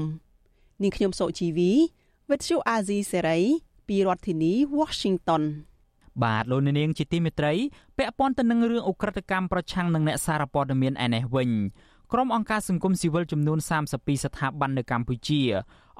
[0.83, 1.73] នាងខ្ញុំសូជីវី
[2.31, 3.41] វិទ្យុអាស៊ីសេរី
[3.89, 5.43] ពីរដ្ឋធានី Washington
[6.23, 7.53] បាទលោកនាងជាទីមេត្រី
[7.99, 11.51] ពាក់ព័ន្ធទៅនឹងរឿងអ ுக ្រិតកម្មប្រឆាំងនឹងអ្នកសារព័ត៌មានឯនេះវិញ
[12.13, 15.41] ក្រុមអង្គការសង្គមស៊ីវិលចំនួន32ស្ថាប័ននៅកម្ពុជា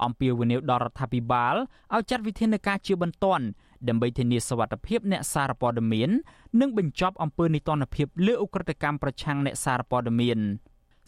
[0.03, 1.55] អំពាវនាវដល់រដ្ឋាភិបាល
[1.95, 3.45] ឲ្យចាត់វិធានការជាបន្ទាន់
[3.87, 6.09] ដើម្បីធានាសវត្ថិភាពអ្នកសារព័ត៌មាន
[6.61, 10.39] និងបញ្ចប់អំពើនីតិរដ្ឋភាពលើអ ுக ្រិតកម្មប្រឆាំងអ្នកសារព័ត៌មាន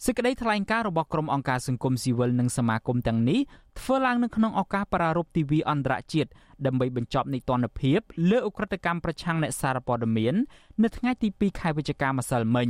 [0.04, 3.40] សេចក្តីថ្លែងការណ៍របស់ក្រុមអង្គការសង្គមស៊ីវិលនិងសមាគមទាំងនេះ
[3.78, 6.30] ធ្វើឡើងនៅក្នុងឱកាសប្រារព្ធទិវាអន្តរជាតិ
[6.66, 8.00] ដើម្បីបញ្ចប់នីតិរដ្ឋភាព
[8.30, 10.34] លើអ ுக ្រិតកម្មប្រឆាំងអ្នកសារព័ត៌មាន
[10.82, 12.68] នៅថ្ងៃទី2ខែវិច្ឆិកាម្សិលមិញ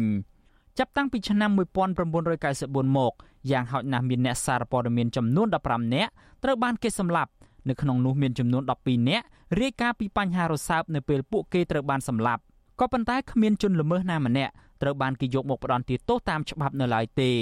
[0.79, 1.51] ចាប់តាំងពីឆ្នាំ
[2.19, 3.13] 1994មក
[3.51, 6.11] យ៉ាងហោចណាស់មានអ្នកសារព័ត៌មានចំនួន15នាក់
[6.45, 7.31] ត្រូវបានគេសម្លាប់
[7.69, 9.25] នៅក្នុងនោះមានចំនួន12នាក់
[9.61, 12.43] រាយការណ៍ពីបញ្ហារសើបនៅពេលពួកគេត្រូវបានសម្លាប់
[12.81, 17.33] ក៏ប៉ុន្តែគ្មានជនល្មើសណាម្នាក់ ត្រូវបានគេយកមកផ្ដន់ទោសតាមច្បាប់នៅឡើយទេ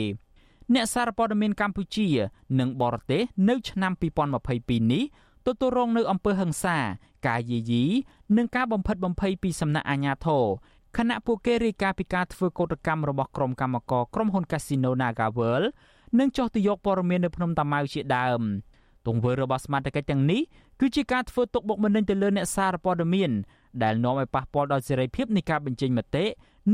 [0.75, 2.09] អ្នកសារព័ត៌មានកម្ពុជា
[2.61, 3.92] និងបរទេសនៅឆ្នាំ
[4.42, 5.05] 2022នេះ
[5.46, 6.77] ទទួលរងនៅអំពើហិង្សា
[7.27, 7.85] ការយាយី
[8.37, 10.44] និងការបំផិតបំភ័យពីសំណាក់អាជ្ញាធរ
[10.96, 15.66] ខណៈពួកគេរាយការណ៍ពីការធ្វើកោតកម្មរបស់ក្រុមកម្មករក្រុមហ៊ុន Casino NagaWorld
[16.18, 18.40] និងចោះទៅយកព័ត៌មាននៅភ្នំតាម៉ៅជាដើម
[19.07, 20.42] ទង្វើរបស់សមាជិកទាំងនេះ
[20.81, 23.31] គឺជាការធ្វើទុកបុកម្នេញទៅលើអ្នកសារព័ត៌មាន
[23.83, 26.25] ដែលនាំឲ្យប៉ះពាល់ដល់សេរីភាពនៃការបញ្ចេញមតិ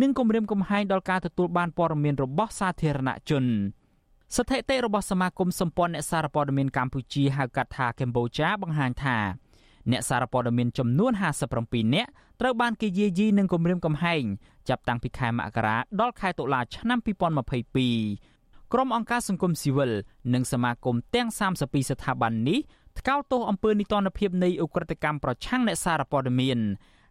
[0.01, 3.45] និងគំរាមកំហែងដល់ការទទួលបានព័ត៌មានរបស់សាធារណជន
[4.37, 9.19] ស្ថិតិរបស់សមាគមសម្ព័ន្ធអ្នកសារព័ត៌មានកម្ពុជាហៅកាត់ថាកម្ពុជាបង្ហាញថា
[9.91, 11.13] អ្នកសារព័ត៌មានចំនួន
[11.55, 12.11] 57នាក់
[12.41, 14.23] ត្រូវបានគេយាយីនិងគំរាមកំហែង
[14.69, 19.93] ចាប់តាំងពីខែមករាដល់ខែតុលាឆ្នាំ2022ក្រុមអង្គការសង្គមស៊ីវិល
[20.35, 22.59] និងសមាគមទាំង32ស្ថាប័ននេះ
[22.99, 26.59] ថ្កោលទោសអំពើនីតិរដ្ឋភាពនៃអ ுக ្រិតកម្មប្រឆាំងអ្នកសារព័ត៌មាន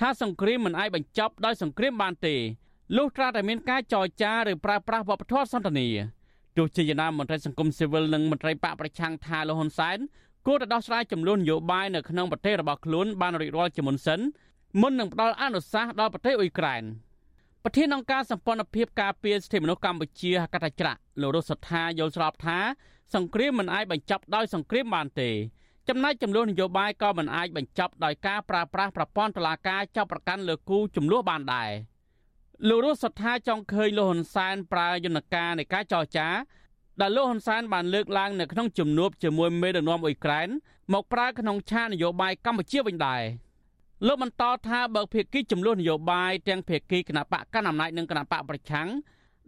[0.00, 2.34] ថាសង្គ្រាមមិនអាចបញ្ចប់ដោយសង្គ្រាមបានទេ
[2.96, 5.92] លុះត្រាតែមានការចរចាឬប្រើប្រាស់វប្បធម៌សន្តិនិក
[6.56, 9.98] ទោះជាយ៉ាងណាមន្ត្រីសង្គមស៊ីវិលនិងមន្ត្រីបកប្រឆាំងថាលោកហ៊ុនសែន
[10.46, 14.20] គួរតែដោះស្រាយចំនួននយោបាយនៅក្នុងប្រទេសរបស់ខ្លួនបានរួចរាល់ជាមុនសិន
[14.80, 16.84] មុននឹងផ្ដល់អនុសាសន៍ដល់ប្រទេសអ៊ុយក្រែន
[17.64, 22.58] ប្រធានអង្គការសម្ព័ន្ធភាពការពារសិទ្ធិមនុស្សកម្ពុជាហកតច្រៈលោករស់សថាយល់ស្របថា
[23.14, 25.30] សង្គ្រាមមិនអាចបញ្ចប់ដោយសង្គ្រាមបានទេ
[25.88, 31.70] ចំណែកចំនួននយោបាយក៏មិនអាចបញ្ចប់ដោយការប្រើប្រាស់ប្រព័ន្ធតុលាការចាប់ប្រកាន់លើគូចំនួនបានដែរ
[32.68, 36.28] លោករស់សថាចង់ឃើញលោកហ៊ុនសែនប្រើយន្តការនៃការចរចា
[37.00, 40.48] ដែលលោកហ៊ុនសែនបានលើកឡើងនៅក្នុងជំនួបជាមួយមេដឹកនាំអ៊ុយក្រែន
[40.92, 43.22] មកប្រើក្នុងឆាកនយោបាយកម្ពុជាវិញដែរ
[44.06, 48.88] លោកបន្តថាបើភាគីចំនួននយោបាយទាំងភាគីគណៈបកកណ្ដាលអំណាចនិងគណៈបកប្រឆាំង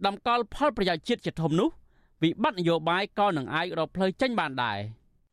[0.05, 1.69] ដំកល់ផលប្រយោជន៍ជាតិជាធំនោះ
[2.23, 4.79] វិបត្តិនយោបាយក៏នឹងអាចរកផ្លូវចេញបានដែរ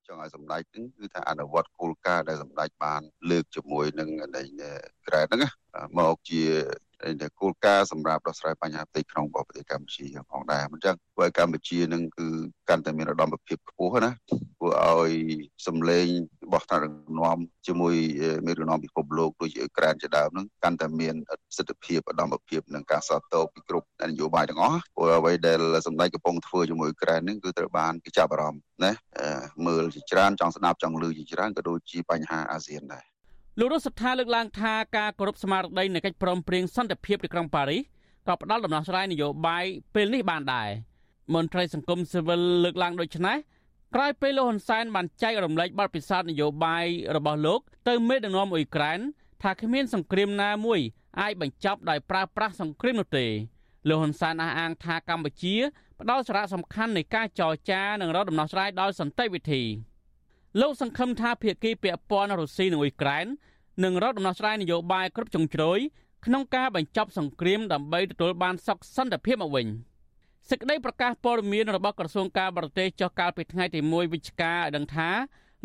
[0.06, 4.08] ចង់ឲ្យសម្ដេចហ្នឹងគឺថាអនុវត្តគោលការណ៍ដែលសម្ដេចបាន លើកជាមួយនឹង
[5.06, 5.40] ក្រែហ្នឹង
[5.98, 6.42] មកជា
[7.40, 12.28] គោលការណ៍សម្រាប់ដោះស្រាយបញ្ហាផ្ទៃក្នុងរបស់ប្រទេសកម្ពុជាផងដែរមិនចឹងព្រោះកម្ពុជានឹងគឺ
[12.68, 14.10] កាន់តែមានឧត្តមភាពខ្ពស់ណា
[14.58, 15.12] ធ្វើឲ្យ
[15.66, 16.06] សម្លេង
[16.44, 17.94] របស់ថ្នាក់ដឹកនាំជាមួយ
[18.46, 21.14] មេដឹកនាំពិភពលោកដូចជាអ៊ុយក្រែនជាដើមនឹងកាន់តែមាន
[21.56, 28.92] សិទ្ធិភាពឧត្តមភាពនិងការសាទរពីគ្រប់នយោបាយទាំងអស់ព្រោះអ្វីដែលសម្ដេចកំពុងធ្វើជាមួយអ៊ុយក្រែននឹងគឺត្រូវបានគេចាប់អារម្មណ៍ណា
[29.66, 33.11] មើលជាច្រើនចង់ស្ដាប់ចង់ឮជាច្រើនក៏ដូចជាបញ្ហាអាស៊ានដែរ
[33.58, 37.82] លោករស់សថាលើកឡើងថាការគោរពស្មារតីនៃកិច្ចព្រមព្រៀងសន្តិភាពទីក្រុងប៉ារីស
[38.26, 40.68] ក៏ផ្ដល់ដំណោះស្រាយនយោបាយពេលនេះបានដែរ
[41.34, 43.36] មន្ត្រីសង្គមស៊ីវិលលើកឡើងដូចនេះ
[43.94, 46.86] ក្រោយពេលលោកហ៊ុនសែនបានចែករំលែកបទពិសោធន៍នយោបាយ
[47.16, 48.98] របស់លោក ទៅមេដឹកនាំអ៊ុយក្រែន
[49.42, 50.80] ថាគ្មានសង្គ្រាមណាមួយ
[51.20, 53.26] អាចបញ្ចប់ដោយប្រើប្រាស់សង្គ្រាមនោះទេ
[53.88, 55.54] លោកហ៊ុនសែនអះអាងថាកម្ពុជា
[56.00, 59.62] ផ្ដល់សារៈសំខាន់នៃការចរចានិងរកដំណោះស្រាយដោយសន្តិវិធី
[60.60, 63.26] លោកសង្ឃឹមថាភាគីពាក់ព័ន្ធរុស្ស៊ីនិងអ៊ុយក្រែន
[63.84, 65.78] នឹងរកដំណោះស្រាយនយោបាយគ្រប់ជ្រុងជ្រោយ
[66.26, 69.66] ក្នុងការបញ្ចប់សង្គ្រាមដើម្បីទទួលបានសុខសន្តិភាពមកវិញ
[70.48, 75.10] សេចក្តីប្រកាសព័ត៌មានរបស់ក្រសួងការបរទេសចុះកាលពីថ្ងៃទី1វិច្ឆិកាឲ្យដឹងថា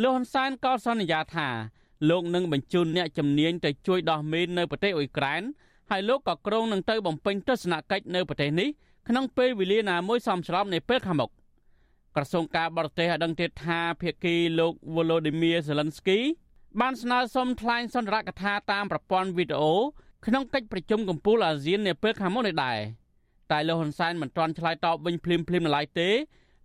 [0.01, 1.49] លោកហ៊ុនសែនក៏សន្យាថា
[2.09, 5.41] លោកនឹងបញ្ជូនអ្នកជំនាញទៅជួយដោះមីននៅប្រទេសអ៊ុយក្រែន
[5.91, 8.69] ហើយលោកក៏គ្រោងនឹងទៅបំពេញទស្សនកិច្ចនៅប្រទេសនេះ
[9.07, 11.31] ក្នុងពេលវេលាណាមួយសមស្របនៅពេលខាងមុខ
[12.17, 16.19] ក្រសួងការបរទេសឲ្យដឹងទៀតថាភាគីលោក Volodymyr Zelensky
[16.81, 19.73] បានស្នើសុំថ្លែងសន្ទរកថាតាមប្រព័ន្ធវីដេអូ
[20.25, 22.77] ក្នុងកិច្ចប្រជុំកំពូលអាស៊ាននាពេលខាងមុខនេះដែរ
[23.51, 26.09] តែលោកហ៊ុនសែនមិនទាន់ឆ្លើយតបវិញភ្លាមភ្លាមនៅឡើយទេ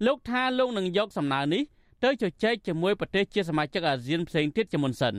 [0.07, 1.62] លោកថាលោកនឹងយកសំណើនេះ
[2.05, 5.15] ទៅជជែកជាមួយប្រទេសជាសមាជិកអាស៊ានផ្សេងទៀតជាមុនសិន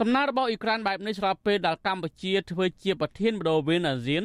[0.00, 4.24] សំណើរបស់អ៊ុយក្រែនបែបនេះស្របពេលដែលកម្ពុជាធ្វើជាប្រធានបដូវវេនអាស៊ាន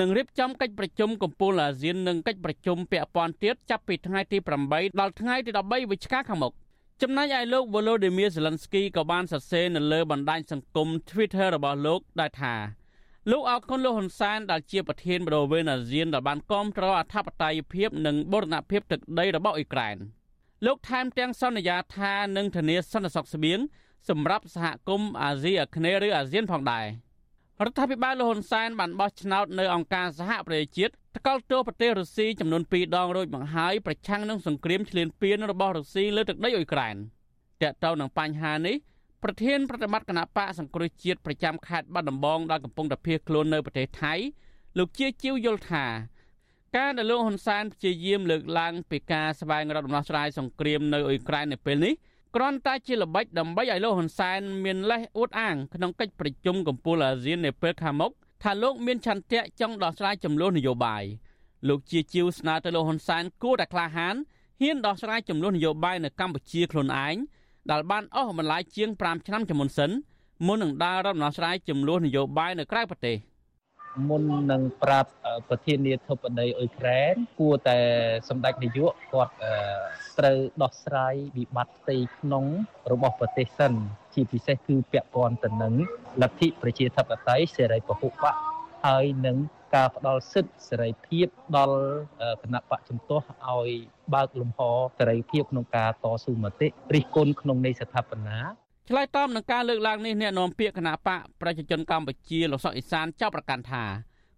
[0.00, 6.52] នឹងរៀបចំកិច្ចប្រជុំកំពូលអាស៊ាននិងកិច្ចប្រជុំពាក់ព័ន្ធទៀតចាប់ពីថ្ងៃទី8ដល់ថ្ងៃទី13វិច្ឆិកាខាងមុខ
[7.02, 12.54] ចំណែកឯលោក Volodymyr Zelensky ក៏បានសរសេរនៅលើបណ្ដាញសង្គម Twitter របស់លោកដែលថា
[13.30, 19.96] លោកអរគុណលោកហ៊ុនសែនដែលជាប្រធានបដូវវេនអាស៊ានដែលបានគាំទ្រអធិបតេយ្យភាពនិងបូរណភាពទឹកដីរបស់អ៊ុយក្រែន
[20.66, 23.58] លោកថែមទាំងសន្យាថានឹងធានាសន្តិសុខស្បៀង
[24.08, 26.86] សម្រាប់សហគមន៍អាស៊ីអាគ្នេយ៍ឬអាស៊ានផងដែរ
[27.60, 36.96] រដ្ឋាភិបាលលហ៊ុនសែនបានបោះឆ្នោតនៅអង្គការសហប្រជាជាតិថ្កោលទោសប្រទេសរុស្ស៊ីចំនួន2ដងរួចមកហើយប្រឆាំងនឹងសង្គ្រាមឈ្លានពានរបស់រុស្ស៊ីលើទឹកដីអ៊ុយក្រែន
[37.62, 38.76] តើតើនឹងបញ្ហានេះ
[39.22, 44.14] ប្រធានប្រតិបត្តិគណៈបកសង្គ្រោះជាតិប្រចាំខេត្តបាត់ដំបងដែលកំពុងតែភៀសខ្លួននៅប្រទេសថៃ
[44.78, 45.86] លោកជាជីវយល់ថា
[46.76, 51.94] ការដែលលោកហ៊ុនសែនព្យាយាមលើកឡើងពីការស្វែងរកដំណោះស្រាយសង្គ្រាមនៅអ៊ុយក្រែននៅពេលនេះ
[52.36, 58.10] គ្រាន់តែជាល្បិចដើម្បីឲ្យលោកហ៊ុនសែនមានលេសអួតអាងក្នុងកិច្ចប្រជុំកំពូលអាស៊ាននៅពេលខាងមុខ
[58.42, 61.04] ថាលោកមានឆន្ទៈចង់ដោះស្រាយចំនួននយោបាយ
[61.68, 64.14] លោកជាជីវស្នើទៅលោកហ៊ុនសែនគួរតែក្លាហាន
[64.60, 67.16] ហ៊ានដោះស្រាយចំនួននយោបាយនៅកម្ពុជាខ្លួនឯង
[67.70, 69.90] ដែលបានអស់បន្លាយជាង5ឆ្នាំជាមុនសិន
[70.46, 73.16] មុននឹងដើររំដោះស្រាយចំនួននយោបាយនៅក្រៅប្រទេស។
[74.08, 75.10] មុននឹងប្រាប់
[75.48, 77.78] ប្រធានាធិបតីអ៊ុយក្រែនគួរតែ
[78.28, 79.32] សម្ដេចនាយកគាត់
[80.18, 82.44] ត្រូវដោះស្រាយវិបត្តិផ្ទៃក្នុង
[82.92, 83.72] របស់ប្រទេសសិន
[84.14, 85.74] ជាពិសេសគឺពាក់ព័ន្ធទៅនឹង
[86.22, 88.24] លទ្ធិប្រជាធិបតេយ្យសេរីពហុបក
[88.86, 89.36] ហើយនឹង
[89.74, 91.26] ការផ្ដល់សិទ្ធិសេរីភាព
[91.56, 91.80] ដល់
[92.42, 93.70] គណៈបកជំទាស់ឲ្យ
[94.14, 94.60] បើកលំហ
[94.98, 98.38] សេរីភាពក្នុងការតស៊ូមតិរិះគន់ក្នុងនៃស្ថាបនា
[98.88, 103.84] ឆ្លើយតបនឹងការលើកឡើងនេះអ្នកនាំពាក្យគណៈបកប្រជាជនកម្ពុជាលោកសុកអេសានចោទប្រកាន់ថា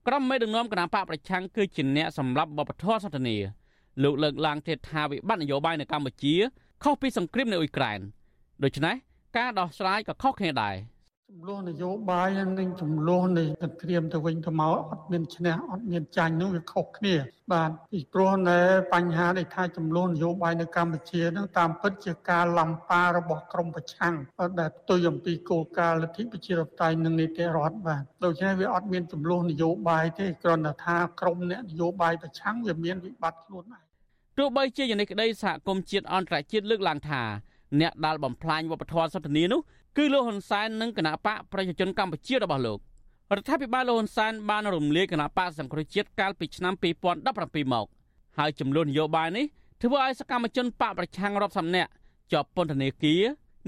[0.07, 3.37] ក្រុមមេដឹកនាំគណៈបកប្រឆាំងគឺជាអ្នកសម្លាប់បបធរសន្តិនិ
[4.03, 6.35] លោកលើកឡើងទៀតថាវិបត្តិនយោបាយនៅកម្ពុជា
[6.83, 8.01] ខុសពីសង្គ្រាមនៅអ៊ុយក្រែន
[8.65, 8.95] ដូច្នេះ
[9.37, 10.77] ការដោះស្រាយក៏ខុសគ្នាដែរ
[11.31, 17.15] ចំនួននយោបាយនិងចំនួននៃសង្គ្រាមទៅវិញទៅមកអត់មានឈ្នះអត់មានចាញ់នោះវាខុសគ្នា
[17.53, 18.59] បាទពីព្រោះនៅ
[18.93, 24.15] បញ្ហាដែលថាចំនួននយោបាយនៅកម្ពុជានឹងតាមពិតជាការឡំប៉ារបស់ក្រមប្រឆាំង
[24.61, 33.83] ដែលផ្ទុយអំពីគោលការណ៍លទ្ធិប្រជាធិបតេយ្យនិងនីតិរដ្ឋបាទដូច្នេះវាអត់មានចំនួននយោបាយទេគ្រាន់តែថាក្រមអ្នកនយោបាយប្រឆាំងវាមានវិបត្តិខ្លួនឯង
[34.39, 37.23] ទោះបីជាយ៉ាងនេះក្តីសហគមន៍ជាតិអន្តរជាតិលើកឡើងថា
[37.81, 39.61] អ្នកដែលបំផ្លាញវប្បធម៌សន្តានានោះ
[39.97, 42.79] គឺលោកហ៊ុនសែននិងគណៈបកប្រជាជនកម្ពុជារបស់លោក
[43.37, 46.75] រដ្ឋាភិបាលលោកហ៊ុនសែនបានរំលាយគណៈបកសង្គ្រោះជាតិកាលពីឆ្នាំ
[47.23, 47.87] 2017មក
[48.39, 49.45] ហើយចំនួននយោបាយនេះ
[49.83, 51.91] ធ្វើឲ្យសកម្មជនបកប្រឆាំងរាប់សិបនាក់
[52.33, 53.23] ជាប់ពន្ធនាគារ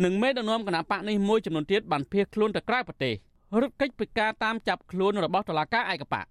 [0.04, 3.14] និងមេដឹកនាំគណៈបកនេះមួយចំនួនទៀតបានភៀសខ្លួនទៅក្រៅប្រទេស
[3.60, 6.26] រត់គេចពីការតាមចាប់ខ្លួនរបស់តុលាការឯកបក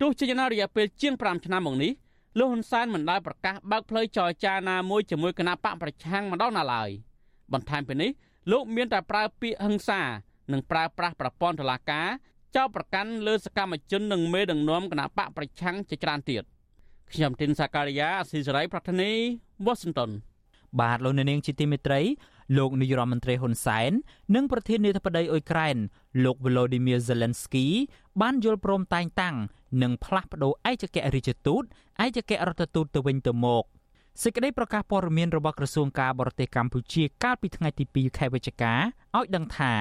[0.00, 1.92] ទោះជាយ៉ាងណារយៈពេលជាង5ឆ្នាំមកនេះ
[2.38, 6.88] លោកហ៊ុនសែនមិនដែលប្រកាសបើកផ្លូវចរចាណាមួយជាមួយគណៈបកប្រឆាំងម្ដងណាឡើយ
[7.52, 8.10] បន្ថែមពីនេះ
[8.52, 10.02] លោកមានតែប្រើពាក្យហិង្សា
[10.52, 12.08] និងប្រើប្រាស់ប្រព័ន្ធតុលាការ
[12.56, 16.42] ចោទប្រកាន់លើសកម្មជននិងមេដឹកនាំគណៈបកប្រឆាំងជាច្រើនទៀត
[17.12, 19.10] ខ្ញុំទីនសាការីយ៉ាអស៊ីសេរីប្រធានី
[19.66, 20.10] វ៉ាស៊ីនតោន
[20.80, 22.00] បាទលោកនាងជាទីមេត្រី
[22.58, 23.90] លោកនាយរដ្ឋមន្ត្រីហ៊ុនសែន
[24.34, 25.76] និងប្រធានាធិបតីអ៊ុយក្រែន
[26.24, 27.66] លោក Volodymyr Zelensky
[28.20, 29.36] បានយល់ព្រមតែងតាំង
[29.82, 31.62] និងផ្លាស់ប្តូរឯកអគ្គរដ្ឋទូត
[32.04, 33.64] ឯកអគ្គរដ្ឋទូតទៅវិញទៅមក
[34.22, 38.74] សេចក្តីប្រកាសព័ត៌មានរបស់ក្រសួងការបរទេសកម្ពុជាកាលពីថ្ងៃទី2ខែវិច្ឆិកា
[39.16, 39.74] ឲ្យដឹងថា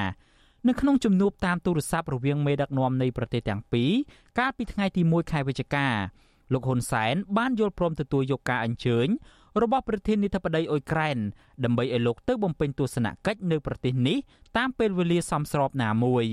[0.68, 3.92] នៅក្នុងជំនួបតាមទូរស័ព្ទរវាងមេដឹកនាំនៃប្រទេសទាំងពីរ
[4.40, 5.88] កាលពីថ្ងៃទី1ខែវិច្ឆិកា
[6.54, 9.08] លោកហ៊ុនសែនបានយល់ព្រមទទួលយកការអញ្ជើញ
[9.62, 11.18] របស់ប្រធានាធិបតីអ៊ុយក្រែន
[11.64, 14.18] ដើម្បីឲ្យលោកទៅបំពេញទស្សនកិច្ចនៅប្រទេសនេះ
[14.58, 16.26] តាមពេលវេលាសមស្របណាមួយ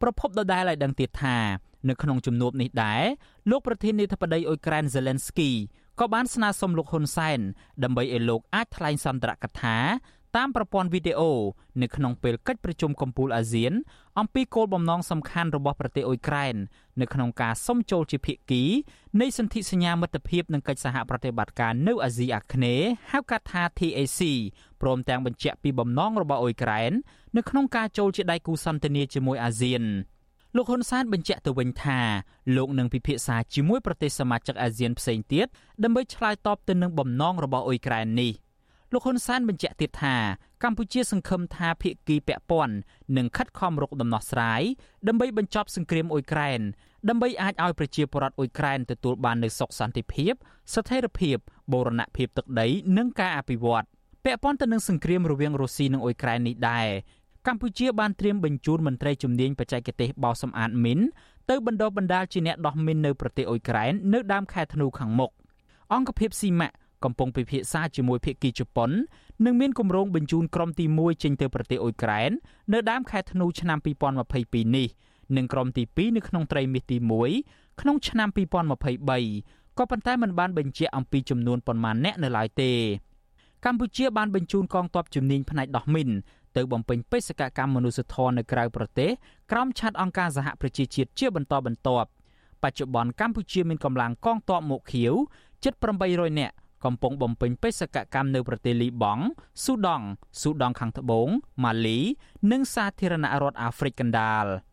[0.00, 1.38] ប្រពន្ធដដែលឲ្យដឹងទៀតថា
[1.88, 3.02] នៅក្នុងជំនួបនេះដែរ
[3.50, 5.50] លោកប្រធានាធិបតីអ៊ុយក្រែន Zelensky
[6.00, 7.40] ក៏បានស្នើសុំលោកហ៊ុនសែន
[7.82, 9.76] ដើម្បីឲ្យលោកអាចថ្លែងសន្ទរកថា
[10.36, 11.32] តាមប្រព័ន្ធវីដេអូ
[11.82, 13.72] នៅក្នុងពេលកិច្ចប្រជុំកំពូលអាស៊ាន
[14.18, 16.54] អំពីគោលបំណងសំខាន់របស់ប្រទេសអ៊ុយក្រែន
[17.00, 18.62] នៅក្នុងការសុំចូលជាភាគី
[19.20, 24.20] នៃសន្ធិសញ្ញាមិត្តភាពនិងកិច្ចសហប្រតិបត្តិការនៅអាស៊ីអាគ្នេយ៍ហៅកាត់ថា TAC
[24.82, 26.92] ព្រមទាំងបញ្ជាក់ពីបំណងរបស់អ៊ុយក្រែន
[27.36, 29.84] នៅក្នុងការចូលជាដៃគូសន្ទនាជាមួយអាស៊ាន
[30.56, 32.00] លោកហ៊ុនសែនបញ្ជាក់ទៅវិញថា
[32.56, 35.46] លោកនឹងពិភាក្សាជាមួយប្រទេសសមាជិកអាស៊ានផ្សេងទៀត
[35.84, 38.32] ដើម្បីឆ្លើយតបទៅនឹងបំណងរបស់អ៊ុយក្រែននេះ
[38.92, 40.16] លោកហ៊ុនសែនបញ្ជាក់ទៀតថា
[40.64, 42.74] កម្ពុជាសង្ឃឹមថាភាគីពាក់ព័ន្ធ
[43.16, 44.62] នឹងខិតខំរកដំណោះស្រាយ
[45.08, 46.60] ដើម្បីបញ្ចប់សង្គ្រាមអ៊ុយក្រែន
[47.08, 50.32] ដើម្បីអាចឲ្យប្រជាពលរដ្ឋអ៊ុយក្រែនទទួលបាននូវសុខសន្តិភាព
[50.74, 51.36] ស្ថិរភាព
[51.72, 53.86] បូរណភាពទឹកដី និងការអភិវឌ្ឍ
[54.24, 56.88] ពាក់ព័ន្ធទៅនឹងសង្គ្រាមរវាងរុស្ស៊ីនិងអ៊ុយក្រែននេះដែរ
[57.48, 61.00] កម្ពុជាបានត្រៀមបញ្ជូនមន្ត្រីជំនាញបច្ចេកទេសបោសសម្អាតមីន
[61.50, 65.30] ទៅបណ្ដុះបណ្ដាលជាអ្នកដោះមីននៅប្រទេសអ៊ុយក្រែននៅដើមខែធ្នូខាងមុខ
[65.92, 68.90] អង្គភាពស៊ីម៉ាក់កំពុងពិភាក្សាជាមួយភាគីជប៉ុន
[69.44, 72.30] និងមានគម្រោងបញ្ជូនក្រុមទី1ចេញទៅប្រទេសអ៊ុយក្រែន
[72.72, 73.78] នៅដើមខែធ្នូឆ្នាំ
[74.26, 74.88] 2022នេះ
[75.36, 76.96] និងក្រុមទី2នៅក្នុងត្រីមាសទី
[77.38, 78.28] 1ក្នុងឆ្នាំ
[78.98, 82.72] 2023ក៏ប៉ុន្តែมันបានបញ្ជាក់អំពីចំនួនប៉ុន្មានអ្នកនៅឡើយទេ
[83.64, 86.10] កម្ពុជាបានបញ្ជូនកងទ័ពជំនាញផ្នែកដោះមីន
[86.56, 89.10] ទៅបំពេញបេសកកម្មមនុស្សធម៌នៅក្រៅប្រទេស
[89.50, 92.08] ក្រោមឆ័ត្រអង្គការសហប្រជាជាតិជាបន្តបន្ទាប់
[92.62, 95.14] បច្ចុប្បន្នកម្ពុជាមានកម្លាំងកងទ័ពមុខខៀវ
[95.64, 95.74] ជិត
[96.06, 99.24] 800នាក់កំពុងបំពេញបេសកកម្មនៅប្រទេសលីបង់
[99.64, 100.06] ស៊ូដង់
[100.40, 101.28] ស៊ូដង់ខាងត្បូង
[101.64, 101.98] ម៉ាលី
[102.50, 104.46] និងសាធារណរដ្ឋអាហ្វ្រិកកណ្ដាល។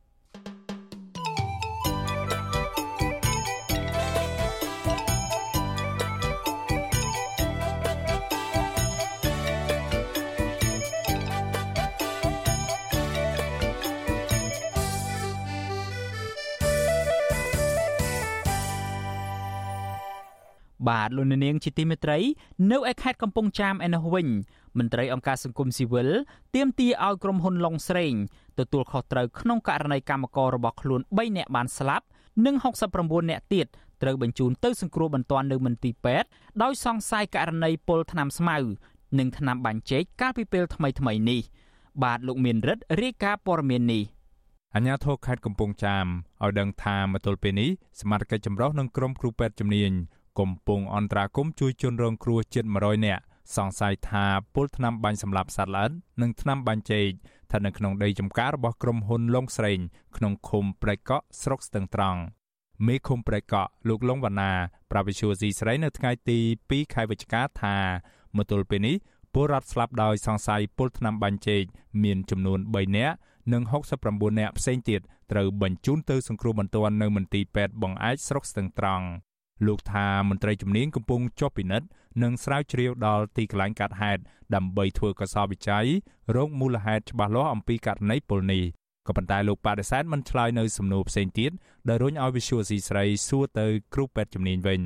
[20.90, 22.20] បាទលោកនាងជាទីមេត្រី
[22.72, 24.28] នៅឯខេត្តកំពង់ចាមឯនោះវិញ
[24.78, 26.10] មន្ត្រីអង្គការសង្គមស៊ីវិល
[26.56, 28.14] ទាមទារឲ្យក្រុមហ៊ុនឡុងស្រេង
[28.60, 32.06] ទទួលខុសត្រូវក្នុងករណីកម្មកររបស់ខ្លួន3នាក់បានស្លាប់
[32.46, 32.56] និង
[32.94, 33.68] 69នាក់ទៀត
[34.02, 36.28] ត្រូវបញ្ជូនទៅសង្គ្រោះបន្ទាន់នៅមន្ទីរពេទ្យ
[36.64, 38.58] ដោយសង្ស័យករណីពុលថ្នាំស្មៅ
[39.20, 41.42] និងថ្នាំបាញ់ចេកកាលពីពេលថ្មីៗនេះ
[42.04, 44.04] បាទលោកមានរិទ្ធរាយការណ៍ព័ត៌មាននេះ
[44.76, 46.06] អញ្ញាធរខេត្តកំពង់ចាម
[46.44, 47.70] ឲ្យដឹងថាមកទល់ពេលនេះ
[48.02, 49.92] សមាជិកចម្រុះនិងក្រុមគ្រូពេទ្យជំនាញ
[50.40, 53.24] កំពុងអន្តរាគមជួយជនរងគ្រោះជិត100នាក់
[53.56, 57.08] សង្ស័យថាពុលថ្នាំបាញ់សម្លាប់សត្វល្អិតនិងថ្នាំបាញ់ចេក
[57.46, 59.80] ស្ថិតនៅក្នុងដីចម្ការរបស់ក្រុមហ៊ុនឡុងស្រេង
[60.18, 62.20] ក្នុងឃុំព្រែកកក់ស្រុកស្ទឹងត្រង់
[62.86, 64.52] មេឃុំព្រែកកក់លោកលងវណ្ណា
[64.92, 67.78] ប្រាវិសុយស៊ីស្រីនៅថ្ងៃទី2ខែវិច្ឆិកាថា
[68.38, 68.96] មកទល់ពេលនេះ
[69.34, 71.64] ពលរដ្ឋស្លាប់ដោយសង្ស័យពុលថ្នាំបាញ់ចេក
[72.04, 73.16] មានចំនួន3នាក់
[73.54, 73.62] និង
[74.02, 79.06] 69នាក់ផ្សេងទៀតត្រូវបញ្ជូនទៅសង្គ្រោះបន្ទាន់នៅមន្ទីរពេទ្យបង្អែកស្រុកស្ទឹងត្រង់
[79.66, 81.88] លោកថាមន្ត្រីជំនាញកំពុងចុះពិនិត្យ
[82.24, 84.22] និងស្រាវជ្រាវដល់ទីកន្លែងកាត់ហេតុ
[84.56, 85.86] ដើម្បីធ្វើកសោបវិច័យ
[86.36, 88.64] រោគមូលហេតុច្បាស់លាស់អំពីករណីពលនេះ
[89.08, 91.52] ក៏ប៉ុន្តែលោកបដិសេធមិនឆ្លើយនៅសំណួរផ្សេងទៀត
[91.88, 94.82] ដែលរុញឲ្យ Visual C ស្រីសួរទៅគ្រូពេទ្យជំនាញវិញ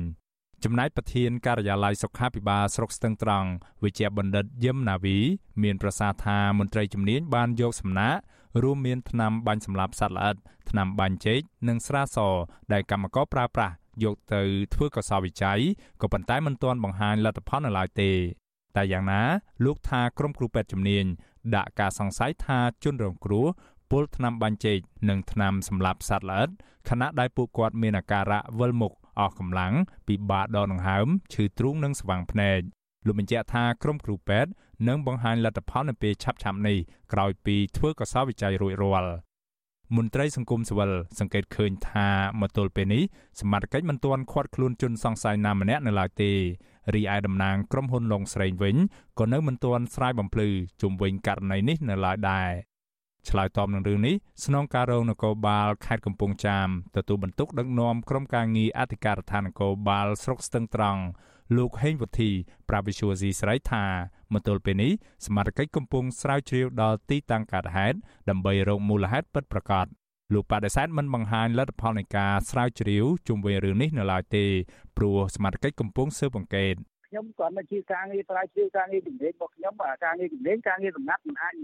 [0.64, 3.48] ចំណែកប្រធានការិយាល័យសុខាភិបាលស្រុកស្ទឹងត្រង់
[3.82, 5.18] វិជ្ជាបណ្ឌិតយឹមណាវី
[5.62, 8.20] មានប្រសាសន៍ថាមន្ត្រីជំនាញបានយកសំណាក់
[8.62, 10.36] រួមមានថ្នាំបាញ់សម្លាប់សត្វល្អិត
[10.70, 12.18] ថ្នាំបាញ់ចេកនិងស្រាស
[12.72, 13.74] ដែលកម្មករប្រើប្រាស់
[14.04, 14.42] យកទៅ
[14.74, 15.60] ធ្វើកសោវិច័យ
[16.02, 18.10] ក៏ប៉ុន្តែមិនទាន់បង្ហាញលទ្ធផលនៅឡើយទេ
[18.76, 19.22] តែយ៉ាងណា
[19.64, 21.04] លោកថាក្រុមគ្រូពេទ្យជំនាញ
[21.56, 23.46] ដាក់ការសង្ស័យថាជនរងគ្រោះ
[23.90, 26.48] ពុលថ្នាំបាញ់ចេកនិងថ្នាំសម្លាប់សត្វល្អិត
[26.88, 29.72] ខណៈដែលពួកគាត់មានអាការៈវិលមុខអស់កម្លាំង
[30.08, 32.60] ពិបាកដកដង្ហើមឈឺទ្រូងនិងស្វាងភ្នែក
[33.06, 34.50] លោកបញ្ជាក់ថាក្រុមគ្រូពេទ្យ
[34.88, 36.78] នឹងបង្ហាញលទ្ធផលនៅពេលឆាប់ៗនេះ
[37.12, 39.12] ក្រោយពីធ្វើកសោវិច័យរួចរាល់
[39.96, 42.08] មន្ត្រីសង្គមស៊ីវិលសង្កេតឃើញថា
[42.40, 43.02] មកទល់ពេលនេះ
[43.40, 46.32] សមត្ថកិច្ចមិនទាន់ឃាត់ខ្លួនជនសង្ស័យណាម្នាក់នៅឡើយទេ
[46.94, 48.76] រីឯតំណាងក្រុមហ៊ុនឡុងស្រេងវិញ
[49.18, 50.48] ក៏នៅមិនទាន់ស្រាយបំភ្លឺ
[50.82, 52.50] ជុំវិញករណីនេះនៅឡើយដែរ
[53.28, 61.02] ឆ្លើយតបនឹងរឿងនេះស្នងការរងនគរបាលខេត្តកំពង់ចាមទទួលបន្ទុកដឹកនាំក្រុមការងារអធិការដ្ឋាននគរបាលស្រុកស្ទឹងត្រង់
[61.56, 62.30] លោកហេងវុធី
[62.68, 63.84] ប្រាវិសុវស៊ីស្រីថា
[64.32, 64.92] មកទល់ពេលនេះ
[65.26, 67.96] សមាជិកកំពុងស្រាវជ្រាវដល់ទីតាំងកើតហេតុ
[68.30, 69.86] ដើម្បីរកមូលហេតុពិតប្រាកដ
[70.34, 74.44] លោកបដិសេធមិនបង្ហាញលទ្ធផលនៃការស្រាវជ្រាវជុំវិញរឿងនេះនៅឡើយទេ
[74.96, 76.74] ព្រោះសមាជិកកំពុងស៊ើបអង្កេត
[77.08, 81.54] ខ្ញុំគាត់មកជាការងារស្រាវជ្រាវការងារជំនាញរបស់ខ្ញុំការងារជំនាញការងារសម្ងាត់មិនអាច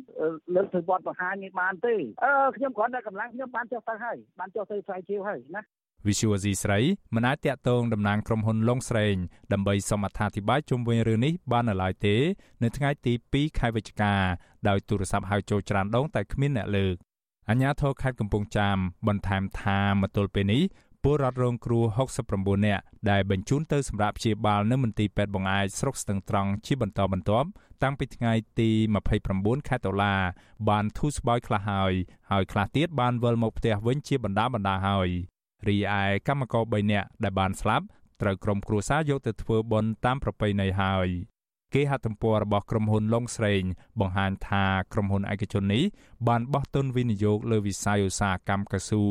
[0.54, 1.94] លើកទៅវត្តបង្ហាញនេះបានទេ
[2.24, 5.62] អឺខ្ញុំគ្រាន់តែកម្លាំងខ្ញុំបានចុះទៅហើយបានចុះទៅស្រាវជ្រាវហើយណា
[6.08, 6.80] វិសុវអាស៊ីស្រី
[7.14, 9.16] មិនអាចតាក់ទងតំណាងក្រុមហ៊ុនឡុងស្រេង
[9.52, 12.16] ដើម្បីសូមអត្ថាធិប្បាយជុំវិញរឿងនេះបាននៅឡើយទេ
[12.62, 14.14] នៅថ្ងៃទី2ខែវិច្ឆិកា
[14.68, 16.96] ដោយទូរស័ព្ទហៅចូលច្រើនដងតែគ្មានអ្នកលើក
[17.50, 18.76] អញ្ញាធរខេត្តកំពង់ចាម
[19.08, 20.62] បន្ថែមថាមកទល់ពេលនេះ
[21.02, 27.48] ពលរដ្ឋរងគ្រោះ69នាក់ដែលបញ្ជូនទៅសម្រាប់ព្យាបាលនៅមន្ទីរពេទ្យបង្អែកស្រុកស្ទឹងត្រង់ជាបន្តបន្ទាប់
[27.82, 28.70] តាំងពីថ្ងៃទី
[29.18, 30.14] 29ខែតុលា
[30.68, 31.92] បានធូរស្បើយខ្លះហើយ
[32.30, 35.10] ហើយខ្លះទៀតបានវិលមកផ្ទះវិញជាបណ្ដាបណ្ដាហើយ
[35.68, 37.86] រីឯកម្មករ3នាក់ដែលបានស្លាប់
[38.22, 41.08] ត្រូវក្រុមគ្រួសារយកទៅធ្វើបុណ្យតាមប្រពៃណីហើយ
[41.74, 43.62] គេហទំព័ររបស់ក្រុមហ៊ុនឡុងស្រេង
[44.00, 45.84] បង្ហាញថាក្រុមហ៊ុនឯកជននេះ
[46.28, 49.02] បានបោះទុនវិនិយោគលើវិស័យឧស្សាហកម្មកៅស៊ូ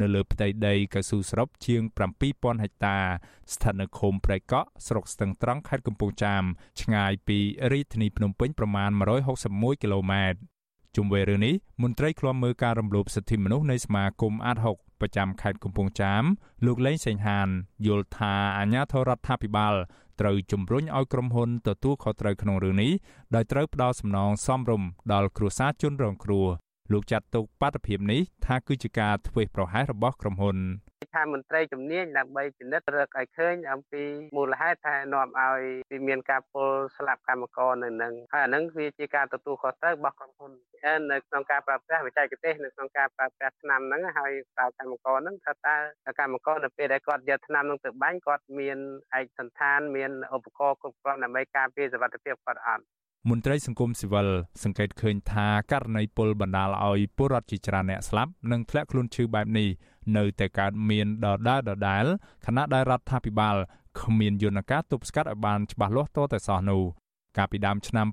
[0.00, 1.82] នៅលើផ្ទៃដីកៅស៊ូសរុបជាង
[2.22, 2.98] 7000ហិកតា
[3.52, 6.42] ស្ថិតនៅឃុំព្រែកកក់ស្រុកស្ទឹងត្រង់ខេត្តកំពង់ចាម
[6.82, 7.38] ឆ្ងាយពី
[7.72, 8.90] រាជធានីភ្នំពេញប្រមាណ
[9.36, 10.51] 161គីឡូម៉ែត្រ
[10.96, 16.22] ជុំវិញរឿងនេះមន្ត្រីឃ្លាំមើលការរំលោភសិទ្ធិមនុស្សនៃសមាគមអាត6ប្រចាំខេត្តកំពង់ចាម
[16.66, 17.48] លោកលេងសេងហាន
[17.86, 19.74] យល់ថាអាញាធរដ្ឋាភិបាល
[20.20, 22.92] ត្រូវជំរុញឲ្យក្រុមហ៊ុនទទួលខុសត្រូវក្នុងរឿងនេះ
[23.34, 26.46] ដោយត្រូវផ្ដល់សំណងសមរម្យដល់គ្រួសារជនរងគ្រោះ
[26.92, 30.56] លោកចាត់ទុកបាតុភិបនេះថាគឺជាការធ្វេសប្រហែសរបស់ក្រុមហ៊ុន
[31.14, 34.02] ថាមន្ត្រីជំនាញដើម្បីពិនិត្យរកឲ្យឃើញអំពី
[34.36, 40.52] មូលហេតុថានាំឲ្យវាមានការពុលស្លាប់កម្មករនៅនឹងហើយអានឹងវាជាការទទួលខុសត្រូវរបស់ក្រុមហ៊ុន
[41.10, 48.78] នៅក្នុងការប្រើប្រាស់បច្ចេកទេសនៅក្នុងការប្រើប្រាស់ថ្នាំហ្នឹងហើយតើកម្មករហ្នឹងថាតើកម្មករនៅពេលដែលគាត់យកថ្នាំហ្នឹងទៅបាញ់គាត់មាន
[49.18, 52.84] ឯកសន្តានមានឧបករណ៍គ្រប់គ្រាន់ដើម្បីការពារសុវត្ថិភាពគាត់អត់
[53.30, 54.28] មន្ត្រីសង្គមស៊ីវិល
[54.62, 59.68] សង្កេតឃើញថាករណីពលបណ្ដាលឲ្យពលរដ្ឋជាច្រើនអ្នកស្លាប់និងធ្លាក់ខ្លួនឈឺបែបនេះ
[60.16, 62.04] នៅតែកើតមានដដែលដដែល
[62.46, 63.56] ខណៈដែលរដ្ឋាភិបាល
[64.00, 66.82] គ្មានយន្តការទប់ស្កាត់ឲ្យបានច្បាស់លាស់តទៅសោះនោះ
[67.36, 68.06] កាលពីដើមឆ្នាំ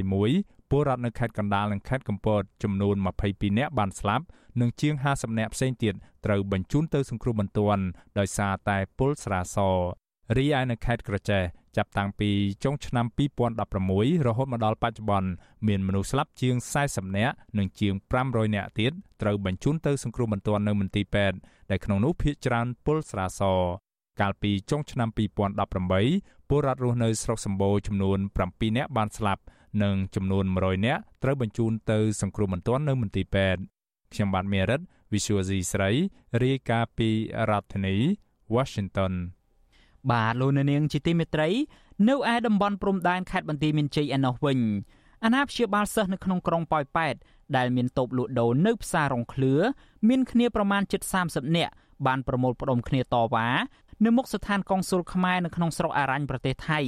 [0.00, 4.24] 2021ពលរដ្ឋនៅខេត្តកណ្ដាលនិងខេត្តកំពតចំនួន22នាក់បានស្លាប់
[4.60, 7.82] និងជាង50នាក់ផ្សេងទៀតត្រូវបញ្ជូនទៅសង្គ្រោះបន្ទាន់
[8.18, 9.58] ដោយសារតែពុលស្រាស
[10.36, 11.42] រីឯនៅខេត្តក្រចេះ
[11.76, 12.30] ចាប់តាំងពី
[12.64, 13.06] ចុងឆ្នាំ
[13.66, 15.30] 2016រហូតមកដល់បច្ចុប្បន្ន
[15.66, 16.54] មានមនុស្សស្លាប់ជាង
[16.86, 17.94] 40នាក់និងជាង
[18.26, 21.36] 500នាក់ទៀតត្រូវបញ្ជូនទៅសង្គ្រោះបន្ទាន់នៅមន្ទីរពេទ្យ
[21.70, 23.42] ដែលក្នុងនោះភាគច្រើនពលស្រាស
[24.20, 25.08] កាលពីចុងឆ្នាំ
[25.78, 29.42] 2018ពលរដ្ឋរស់នៅស្រុកសម្បូរចំនួន7នាក់បានស្លាប់
[29.82, 33.60] និងចំនួន100នាក់ត្រូវបញ្ជូនទៅសង្គ្រោះបន្ទាន់នៅមន្ទីរពេទ្យ
[34.12, 34.80] ខ្ញុំបាទមេរិត
[35.12, 35.90] Visual C ស្រី
[36.42, 37.10] រាយការណ៍ពី
[37.50, 37.96] រដ្ឋធានី
[38.54, 39.12] Washington
[40.10, 41.48] បាទលោកនាងជាទីមេត្រី
[42.08, 44.58] នៅឯតំបន់ព្រំដែនខេត្តបន្ទាយមានជ័យឯណោះវិញ
[45.24, 47.14] អាណាព្យាបាលសិស្សនៅក្នុងក្រុងប៉ោយប៉ែត
[47.56, 49.54] ដែលមានតូបលក់ដូរនៅផ្សាររងឃ្លឿ
[50.08, 51.72] មានគ្នាប្រមាណជិត30នាក់
[52.06, 53.48] បានប្រមូលផ្ដុំគ្នាតវ៉ា
[54.04, 56.80] នៅមុខស្ថានកុងស៊ុលខ្មែរនៅក្នុងស្រុកអារ៉ាញ់ប្រទេសថៃ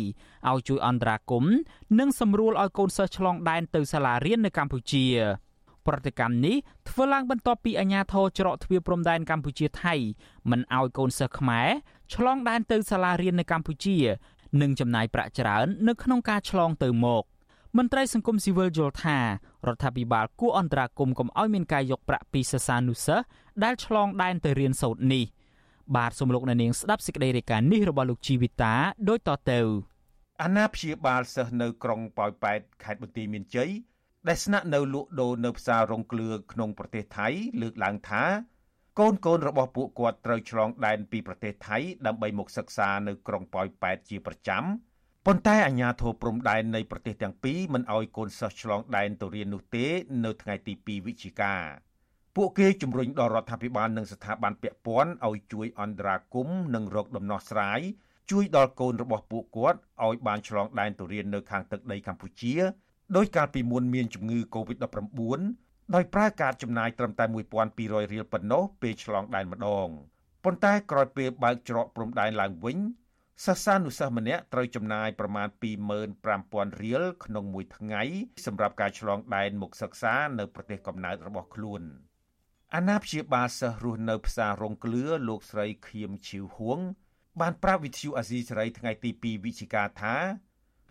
[0.49, 1.55] ឲ្យជួយអន្តរាគមន៍
[1.99, 5.07] និងសម្រួលឲ្យកូនសិស្សឆ្លងដែនទៅសាលារៀននៅកម្ពុជា
[5.87, 6.57] ប្រតិកម្មនេះ
[6.89, 9.95] ធ្វើឡើងបន្ទាប់ពីអាជ្ញាធរច្រកទ្វារព្រំដែនកម្ពុជាថៃ
[10.51, 11.69] មិនឲ្យកូនសិស្សខ្មែរ
[12.15, 13.97] ឆ្លងដែនទៅសាលារៀននៅកម្ពុជា
[14.63, 17.25] និងចំណាយប្រាក់ច្រើននៅក្នុងការឆ្លងទៅមក
[17.77, 19.25] មន្ត្រីសង្គមស៊ីវិលយល់ថារ
[19.75, 23.25] ដ្ឋាភិបាលគួរអន្តរាគមន៍កុំឲ្យមានការយកប្រាក់ពីសិស្សានុសិស្ស
[23.65, 25.25] ដែលឆ្លងដែនទៅរៀនសូត្រនេះ
[25.97, 28.75] បាទសូមលោកអ្នកនាងស្ដាប់សេចក្តីរាយការណ៍នេះរបស់លោកជីវិតា
[29.09, 29.61] ដូចតទៅ
[30.43, 33.71] អាណាព្យាបាលសិស្សនៅក្រុងប៉ោយប៉ែតខេត្តបន្ទាយមានជ័យ
[34.29, 37.29] ដែលស្នាក់នៅលក់ដូរនៅផ្សាររងគ្លឿក្នុងប្រទេសថៃ
[37.61, 38.23] លើកឡើងថា
[38.99, 44.65] កូនកូនរបស់ពួកគាត់ត្រូវឆ្លងដែនពីប្រទេសថៃដើម្បីមកសិក្សានៅក្រុងប៉ោយប៉ែតជាប្រចាំ
[45.27, 49.87] ប៉ុន្តែអាជ្ញាធរព្រំដែននៃប្រទេសទាំងពីរមិនអោយកូនសិស្សឆ្លងដែនទៅរៀននោះទេ
[50.25, 51.55] នៅថ្ងៃទី2វិច្ឆិកា
[52.37, 57.81] ពួកគេជំរុញដល់រដ្ឋាភិបាលនិងស្ថាប័នពាក់ព័ន្ធឲ្យជួយអន្តរាគមន៍និងរកដំណោះស្រាយ
[58.31, 62.55] ជួយដល់កូនរបស់ពួកគាត់ឲ្យបានឆ្លងដែនទៅរៀននៅខាងទឹកដីកម្ពុជា
[63.17, 67.25] ដោយកាលពីមុនមានជំងឺ Covid-19 ដោយប្រើកាតចំណាយត្រឹមតែ
[67.69, 69.89] 1200រៀលប៉ុណ្ណោះពេលឆ្លងដែនម្ដង
[70.45, 72.79] ប៉ុន្តែក្រោយពេលបើកច្រកព្រំដែនឡើងវិញ
[73.47, 75.49] សិស្សានុសិស្សម្នាក់ត្រូវចំណាយប្រមាណ
[76.15, 78.03] 25,000រៀលក្នុងមួយថ្ងៃ
[78.47, 81.83] សម្រាប់ការឆ្លងដែនមកសិក្សានៅប្រទេសកំណើតរបស់ខ្លួន
[82.75, 86.79] អាណាព្យាបាលសិស្សរស់នៅផ្សាររងក្លឿលោកស្រីខៀមឈីវហួង
[87.41, 90.17] បានប្រាប់វិទ្យុអាស៊ីសេរីថ្ងៃទី2វិច្ឆិកាថា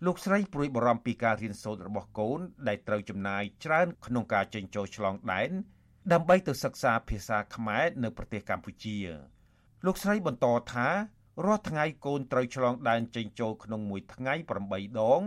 [0.06, 5.50] លោកស្រីព្រួយបារម្ភពីការរៀនសូត្ររបស់កូន ដែលត្រូវចំណាយច្រើន ក្នុងការចេញចូលឆ្លងដែន
[6.12, 8.98] ដើម្បីទៅសិក្សាភាសាខ្មែរនៅប្រទេសកម្ពុជា
[9.86, 10.88] លោកស្រីបន្តថា
[11.44, 14.34] រាល់ថ្ងៃកូនត្រូវឆ្លងដែនចេញចូលក្នុងមួយថ្ងៃ
[14.68, 15.22] 8ដង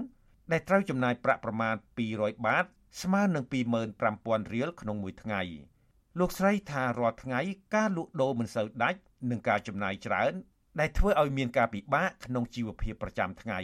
[0.51, 1.76] ដែលត្រូវចំណាយប្រាក់ប្រមាណ
[2.11, 2.65] 200បាត
[3.01, 3.45] ស្មើនឹង
[3.99, 5.41] 25,000រៀលក្នុងមួយថ្ងៃ
[6.19, 7.39] លោកស្រីថារាល់ថ្ងៃ
[7.76, 8.99] ការលក់ដូរមិនសូវដាច់
[9.30, 10.34] នឹងការចំណាយច្រើន
[10.80, 13.59] ដែលធ្វើឲ្យមានការពិបាកក្នុងជីវភាពប្រចាំថ្ងៃ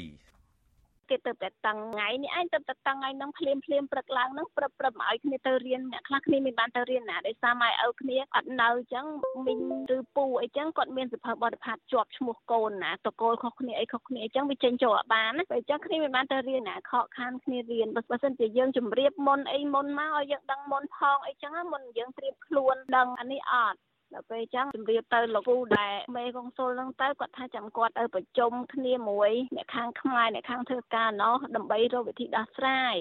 [1.12, 9.06] គេទៅតែតឹងថ្ងៃនេះឯងទៅតែតឹងថ្ងៃហ្នឹងភ្លាមភ្លាមព្រឹកឡើងហ្នឹងព្រឹបព្រឹបមកឲ្យគ្នាទៅរៀនអ្នកខ្លះគ្នាមានបានទៅរៀនណាដោយសារម៉ែឪគ្នាអត់នៅអញ្ចឹង
[9.48, 9.62] មីង
[9.98, 23.80] ឬពូអីចឹងគាត់មានសភៅបរិផាតជាប់ឈ្មោះកូនណាតកូលខុសគ្នាអីខុសគ្នាអញ្ចឹងវាចេញចូលអត់បានណាពេលអញ្ចឹងគ្នាមានបានទៅរៀនណាខកខានគ្នារៀនបើមិនជាយើងជម្រាបមុនអីមុនមកឲ្យយើងដឹងមុនផងអីចឹងមុនយើងត្រៀមខ្លួនដឹងអានេះអត់
[24.14, 32.96] ដល់ពេលចឹងជម្រាបទៅលោកគ្រូដែលមេកុងស៊ុលហ្នឹងទៅគាត់ថាចាំគាត់ទៅប្រជុំគ្នាមួយអ្នកខាងខ្មែរអ្នកខាងធ្វើការណោះដើម្បីរកវិធីដោះស្រាយ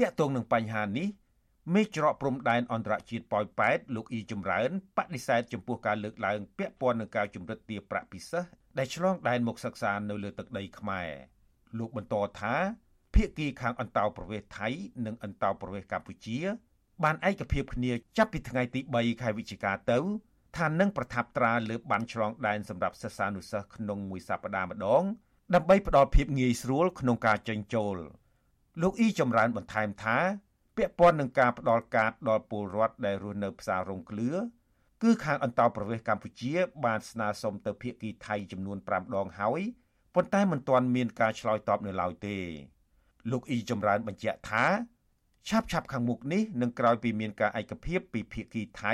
[0.00, 1.08] តាក់ទងនឹងបញ្ហានេះ
[1.74, 8.44] មេច្រកព្រំដែនអន្តរជាតិប៉ោយប៉ែតលោកអ៊ីចម្រើនបដិសេធចំពោះការលើកឡើងពាក់ព័ន្ធនឹងការជំរិតទារប្រាក់ពិសេស
[8.78, 11.08] ដែលឆ្លងដែនមកសិក្សានៅលើទឹកដីខ្មែរ
[11.78, 12.54] លោកបន្តថា
[13.14, 14.68] ភៀកគីខាងអន្តោប្រវេសន៍ថៃ
[15.06, 16.38] និងអន្តោប្រវេសន៍កម្ពុជា
[17.04, 19.98] បានឯកភាពគ្នាចាប់ពីថ្ងៃទី3ខែវិច្ឆិកាទៅ
[20.56, 25.04] ថានឹងប្រថាប់ត្រាលើបានឆ្លងដែនសម្រាប់សិស្សានុសិស្សក្នុងមួយសប្តាហ៍ម្ដង
[25.54, 27.96] ដើម្បីផ្ដល់ភាពងាយស្រួលក្នុងការចេញចូល
[28.82, 30.18] លោកអ៊ីចម្រើនបន្ថែមថា
[30.76, 34.30] ពាក់ព័ន្ធនឹងការផ្ដល់កាតដល់ពលរដ្ឋដែលរស់នៅផ្សាររងក្លឿ
[35.02, 36.52] គឺខាងអន្តោប្រវេសន៍កម្ពុជា
[36.84, 39.60] បានស្នើសុំទៅភាគីថៃចំនួន5ដងហើយ
[40.14, 42.36] ប៉ុន្តែមិនទាន់មានការឆ្លើយតបនៅឡើយទេ
[43.30, 44.64] លោកអ៊ីចម្រើនបញ្ជាក់ថា
[45.48, 48.92] ឆាប់ឆាប់ខាងមុខនេះនឹងក្រោយពីមានការឯកភាពពីភាគីថៃ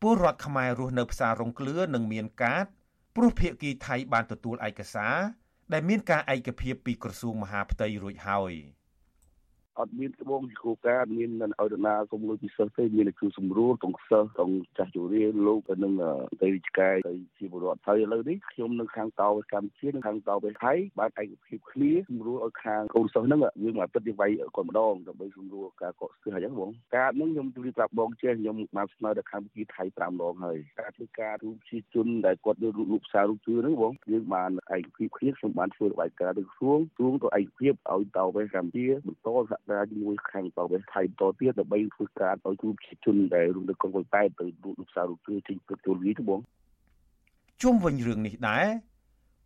[0.00, 2.66] ពលរដ្ឋខ្មែររស់នៅផ្សាររងក្លឿនឹងមានកាត
[3.16, 5.16] ព្រោះភាគីថៃបានទទួលឯកសារ
[5.72, 8.52] ដែលមានការឯកភាពពីក្រសួងមហាផ្ទៃរួចហើយ។
[9.80, 15.92] អត់មានត្បូងជាគោលការណ៍មានឲ្យដណាសុំលុយពិសេសទេមានតែគឺសម្រួលទាំងសិស្សទាំងចាស់ជរាលោកទៅនឹង
[16.42, 46.40] ទៅវិជ្ជាទៅជាពលរដ្ឋហើយឥឡូវនេះខ្ញុំនៅខាងតោកម្ពុជានិងខាងតោប្រទេសថៃបានឯកភាពគ្នាសម្រួលឲ្យខាងកូនសិស្សហ្នឹងយើងមកពិតយើងវាយគាត់ម្ដងដើម្បីសម្រួលការកក់ស្ទះអញ្ចឹងបងការហ្នឹងខ្ញុំទូលប្រាប់បងចេះខ្ញុំបានស្នើដល់ខាងវិទ្យាថៃ5ដងហើយការធ្វើការរូបជាជនដែលគាត់យករូបសាររូបជឿហ្នឹងបងយើងបានឯកភាពគ្នាខ្ញុំបានធ្វើរបាយការណ៍ទៅក្រសួងក្រសួងទៅឯកភាពឲ្យតោប្រទេសកម្ពុជាបន្តសហការជាមួយខាងប្រវេសថៃបន្តទៀតដើម្បីធ្វើការឲ្យគ្រូប្រជាជនដែលរស់នៅក្នុងតែទៅរូបលោកសាររូបគឺចេញព្រឹកទូលវិទៅបង
[47.62, 48.66] ជុំវិញរឿងនេះដែរ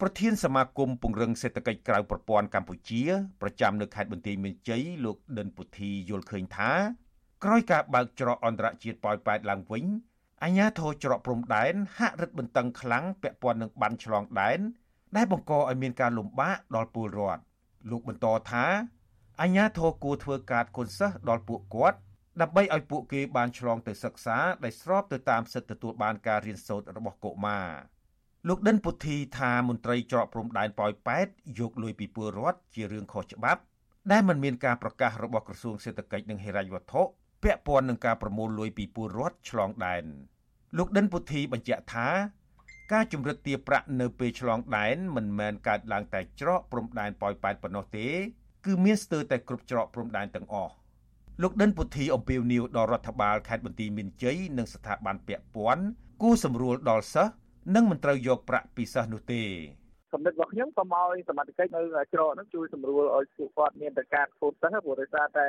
[0.01, 3.03] ប្រធានសមាគមពង្រឹងសេដ្ឋកិច្ចក្រៅប្រព័ន្ធកម្ពុជា
[3.43, 6.71] ប្រចាំនៅខេត្តបន្ទាយមានជ័យលោកដិនពុទ្ធីយល់ឃើញថា
[7.45, 9.85] ក្រោយការបើកច្រកអន្តរជាតិប៉ោយប៉ែតឡើងវិញ
[10.45, 14.59] អាញាធរច្រកព្រំដែនហាក់រឹតបន្តឹងខ្លាំងពាក់ព័ន្ធនឹងបានឆ្លងដែន
[15.17, 17.43] ដែលបង្កឲ្យមានការលំបាកដល់ពលរដ្ឋ
[17.91, 18.65] លោកបន្តថា
[19.43, 21.99] អញ្ញាធរគួរធ្វើការគុណសិស្សដល់ពួកគាត់
[22.41, 27.69] ដើម្បីឲ្យពួកគេបានឆ្លងទៅសិក្សាដែលស្របទៅតាមសិទ្ធិទទួលបានការរៀនសូត្ររបស់កុមារ
[28.49, 31.27] លោកដិនពុទ្ធីថាមន្ត្រីច្រកព្រំដែនប៉ោយប៉ែត
[31.59, 33.61] យកលុយពីពលរដ្ឋជារឿងខុសច្បាប់
[34.13, 37.03] ដែលមិនមានការប្រកាសរបស់ក្រសួងសេដ្ឋកិច្ចនិងហិរញ្ញវត្ថុ
[37.43, 40.05] ពាក់ព័ន្ធនឹងការប្រមូលលុយពីពលរដ្ឋឆ្លងដែន
[40.77, 42.09] លោកដិនពុទ្ធីបញ្ជាក់ថា
[42.93, 48.07] ការជំរិតទារប្រាក់នៅពេលឆ្លងដែនមិនមែនកើតឡើងតែច្រកព្រំដែនប៉ោយប៉ែតប៉ុណ្ណោះទេ
[48.65, 50.73] គឺមានស្ទើរតែគ្រប់ច្រកព្រំដែនទាំងអស់
[51.43, 55.85] លោកដិនពុទ្ធីអំពាវនាវដល់រដ្ឋបាលខេត្តបន្ទាយមានជ័យនិងស្ថាប័នពាក់ព័ន្ធ
[56.23, 57.35] គូសម្រួលដល់សិស្ស
[57.75, 59.43] និងមិនត្រូវយកប្រាក់ពីសិស្សនោះទេ
[60.15, 61.81] កំណត់របស់ខ្ញុំសូមឲ្យសមត្ថកិច្ចនៅ
[62.13, 65.47] ច្រកហ្នឹងជួយសម្រួលឲ្យពួកគាត់មានតែការធ្វើសិស្សព្រោះដោយសារតែ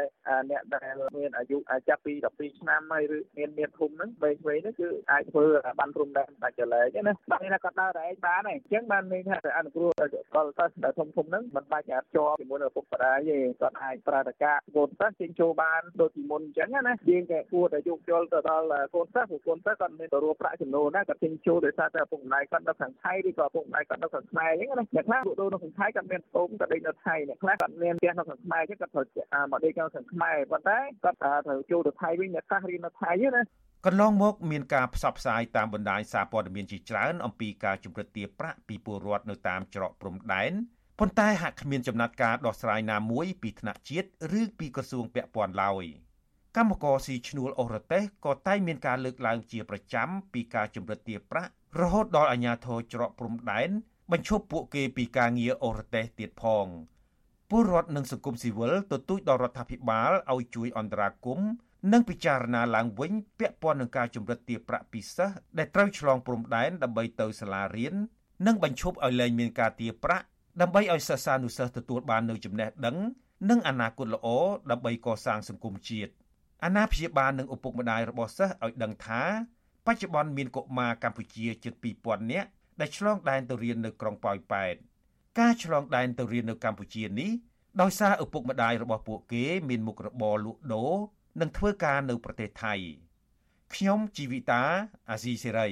[0.51, 1.57] អ្នកដែលមានអាយុ
[1.89, 5.45] ចាប់ពី12ឆ្នាំហើយឬមានមានធំហ្នឹងវែងវែងហ្នឹងគឺអាចធ្វើ
[5.79, 10.11] បានព្រំដែនដាច់ចលែកណាបាទនេះថាគាត់ដើរតែឯងបានហើយអញ្ចឹងបានមានថាអនុគ្រោះដល់
[10.57, 29.05] សិស្សដែលធំធំហ្នឹងមិនបាច់អាចជាប់ជាមួយនឹងឪពុកម្ដាយទេគាត់អាចប្រើតកាកូនសិស្សចេញចូលបានដូចពីមុនអញ្ចឹងណាយើងតែគួរតែយកយល់ទៅដល់កូនសិស្សព្រោះកូនសិស្សគាត់មានទៅរកប្រាក់ចំណូលណាគាត់ចេញចូលដោយសារតែឪពុកម្ដាយគាត់នៅខាងថៃឬក៏ឪពុកម្ដាយគាត់នៅខាងខ្មែរអញ្ចឹងណាអ្នកខ្លះលក់ដូរនៅខាងថៃគាត់មានអូមគាត់ដេកនៅថៃអ្នកខ្លះគាត់មានផ្ទះនៅខាងខ្មែរអញ្ចឹងគាត់ត្រូវ
[29.51, 33.41] មកដេកនៅខាងខ្មែរប៉ុន្តែគាត់ត្រូវចូលទៅថៃវិញអ្នកខ្លះរៀននៅថៃណា
[33.85, 40.51] កន្លងមកមានការផ្សព្វផ្សាយតាមបណ្ដាញសារព័ត៌មានជាច្រើនអំពីការជំរិតទារប្រាក់ពីពលរដ្ឋនៅតាមច្រកព្រំដែន
[40.99, 44.07] ប៉ុន្តែហាក់គ្មានចំណាត់ការដោះស្រាយណាមួយពីថ្នាក់ជាតិ
[44.39, 45.85] ឬពីក្រសួងពាក់ព័ន្ធឡើយ
[46.57, 51.51] កម្មករស៊ីឈ្នួលអូរ៉ាតេសក៏តែងមានការលើកឡើងជាប្រចាំពីការជំរិតទារប្រាក់
[51.81, 53.69] រហូតដល់អាជ្ញាធរច្រកព្រំដែន
[54.11, 56.67] បញ្ឈប់ពួកគេពីការងារអូរ៉ាតេសទៀតផង
[57.49, 61.49] ពលរដ្ឋនិងសង្គមស៊ីវិលទទូចដល់រដ្ឋាភិបាលឲ្យជួយអន្តរាគមន៍
[61.91, 67.93] និងពិចារណាឡើងវិញពាក់ព័ន្ធនឹងការជំរិតទារប្រាក់ពីសិស្សដែលត្រូវឆ្លងព្រំដែនដើម្បីទៅសាលារៀន
[68.47, 70.25] និងបញ្ឈប់ឲ្យលែងមានការទារប្រាក់
[70.61, 72.97] ដើម្បីឲ្យសិស្សានុសិស្សទទួលបាននូវចំណេះដឹង
[73.49, 74.27] និងអនាគតល្អ
[74.71, 76.11] ដើម្បីកសាងសង្គមជាតិ
[76.63, 79.23] អាណាព្យាបាលនិងឪពុកម្ដាយរបស់សិស្សឲ្យដឹងថា
[79.85, 82.49] បច្ចុប្បន្នមានកុមារកម្ពុជាជិត2000នាក់
[82.79, 84.75] ដែលឆ្លងដែនទៅរៀននៅក្រុងប៉ោយប៉ែត
[85.39, 87.31] ការឆ្លងដែនទៅរៀននៅកម្ពុជានេះ
[87.81, 90.93] ដោយសារឪពុកម្ដាយរបស់ពួកគេ មានមុខរបរលក់ដូរ
[91.41, 92.73] និងធ្វើការនៅប្រទេសថៃ
[93.73, 94.63] ខ្ញុំជីវិតា
[95.09, 95.69] អាស៊ីសេរី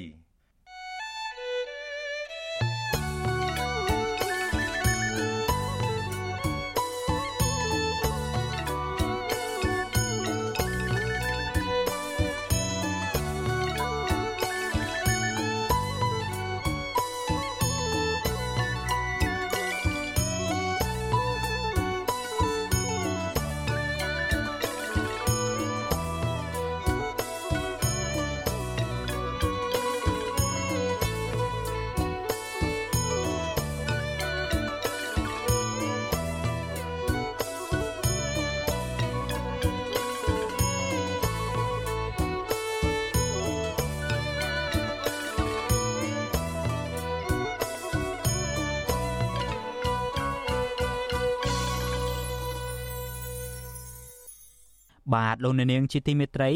[55.13, 56.51] បាទលោកអ្នកនាងជាទីមេត្រី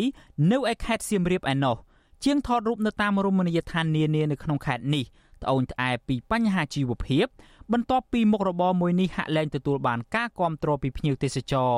[0.51, 1.75] នៅឯខេត្តសៀមរាបឯណោះ
[2.23, 5.05] ជាងថតរូបនៅតាមរមណីយដ្ឋាននានានៅក្នុងខេត្តនេះ
[5.43, 7.25] ត្អូញត្អែពីបញ្ហាជីវភាព
[7.71, 11.75] បន្ទាប់ពីមុខរបរមួយនេះហាក់លែងទទួលបានការគាំទ្រពីភ្ញៀវទេសចរ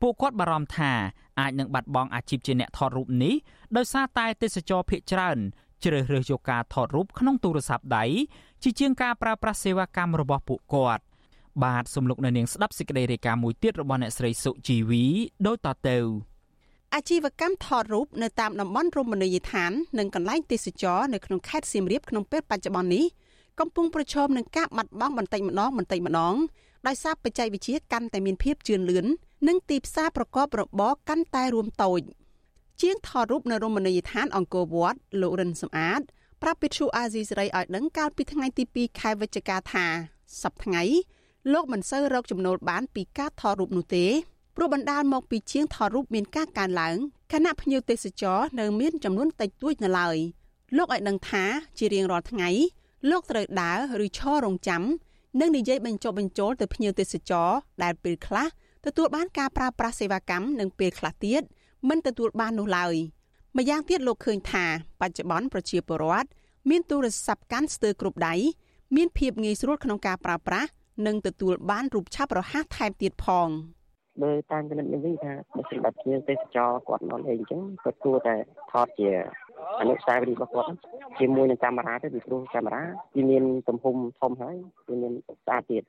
[0.00, 0.92] ពួកគាត់បារម្ភថា
[1.40, 3.34] អាចនឹងបាត់បង់អាជីពជាអ្នកថតរូបនេះ
[3.76, 5.38] ដោយសារតែទេសចរភ ieck ច្រើន
[5.84, 8.04] ជ្រើសរើសយកការថតរូបក្នុងទូរស័ព្ទដៃ
[8.62, 11.02] ជាជាងការប្រើប្រាស់សេវាកម្មរបស់ពួកគាត់
[11.64, 15.04] បាទសំលោកនៅនាងស្ដាប់សេចក្តីរាយការណ៍មួយទៀតរបស់អ្នកស្រីសុជីវី
[15.46, 15.98] ដូចតទៅ
[16.94, 23.04] អាជីវកម្មថតរូបនៅតាមតំបន់រមណីយដ្ឋាននិងកន្លែងទេសចរនៅក្នុងខេត្តសៀមរាបក្នុងពេលបច្ចុប្បន្ននេះ
[23.60, 26.34] កំពុងប្រឈមនឹងការបាត់បង់បន្តិចម្ដងបន្តិចម្ដង
[26.86, 29.06] ដោយសារបច្ចេកវិទ្យាកាន់តែមានភាពជឿនលឿន
[29.48, 32.00] និងទីផ្សារប្រកបរបរកាន់តែរួមតូច
[32.80, 36.00] ជាងថតរូបនៅរមណីយដ្ឋានអង្គរវត្តលោករិនសំអាត
[36.42, 39.86] ប្រាប់វិទ្យុអាស៊ីសេរីឲ្យដឹងកាលពីថ្ងៃទី2ខែវិច្ឆិកាថា
[40.42, 40.82] សប្តាហ៍ថ្ងៃ
[41.52, 44.06] លោកមិនសូវរកចំណូលបានពីការថតរូបនោះទេ
[44.56, 46.96] ព្រោះបណ្ដាលមកពីជាងថតរូបមានការកើនឡើង
[47.32, 50.16] ខណៈភ្ញៀវទេសចរនៅមានចំនួនតិចតួចនៅឡើយ
[50.76, 51.44] លោកឲ្យដឹងថា
[51.78, 52.48] ជារៀងរាល់ថ្ងៃ
[53.10, 54.82] លោកត្រូវដើរឬឈររងចាំ
[55.40, 57.48] និងនិយាយបញ្ចុះបញ្ចូលទៅភ្ញៀវទេសចរ
[57.82, 58.46] ដែលពេលខ្លះ
[58.86, 61.42] ទទួលបានការប្រើប្រាស់សេវាកម្មនិងពេលខ្លះទៀត
[61.88, 62.94] មិនទទួលបាននោះឡើយ
[63.56, 64.64] ម្យ៉ាងទៀតលោកឃើញថា
[65.00, 66.28] បច្ចុប្បន្នប្រជាពលរដ្ឋ
[66.70, 68.34] មានទូរស័ព្ទកាន់ស្ទើរគ្រប់ដៃ
[68.96, 70.68] មានភាពងាយស្រួលក្នុងការប្រើប្រាស់
[71.06, 73.48] និងទទួលបានរូបឆាប់រហ័សថែមទៀតផង
[74.22, 78.34] មើលតាមគណិតនេះវិញថាបើសម្រាប់ភ្ញៀវទេសចរគាត់មកលេងអញ្ចឹងគាត់គួរតែ
[78.70, 79.08] ថតជា
[79.80, 80.68] អនុស្សាវរីយ៍របស់គាត់
[81.18, 82.82] ជាមួយនឹងកាមេរ៉ាទៅពីព្រោះកាមេរ៉ា
[83.16, 84.56] វាមានទំហំធំហើយ
[84.88, 85.82] វាមានស្អាតទៀត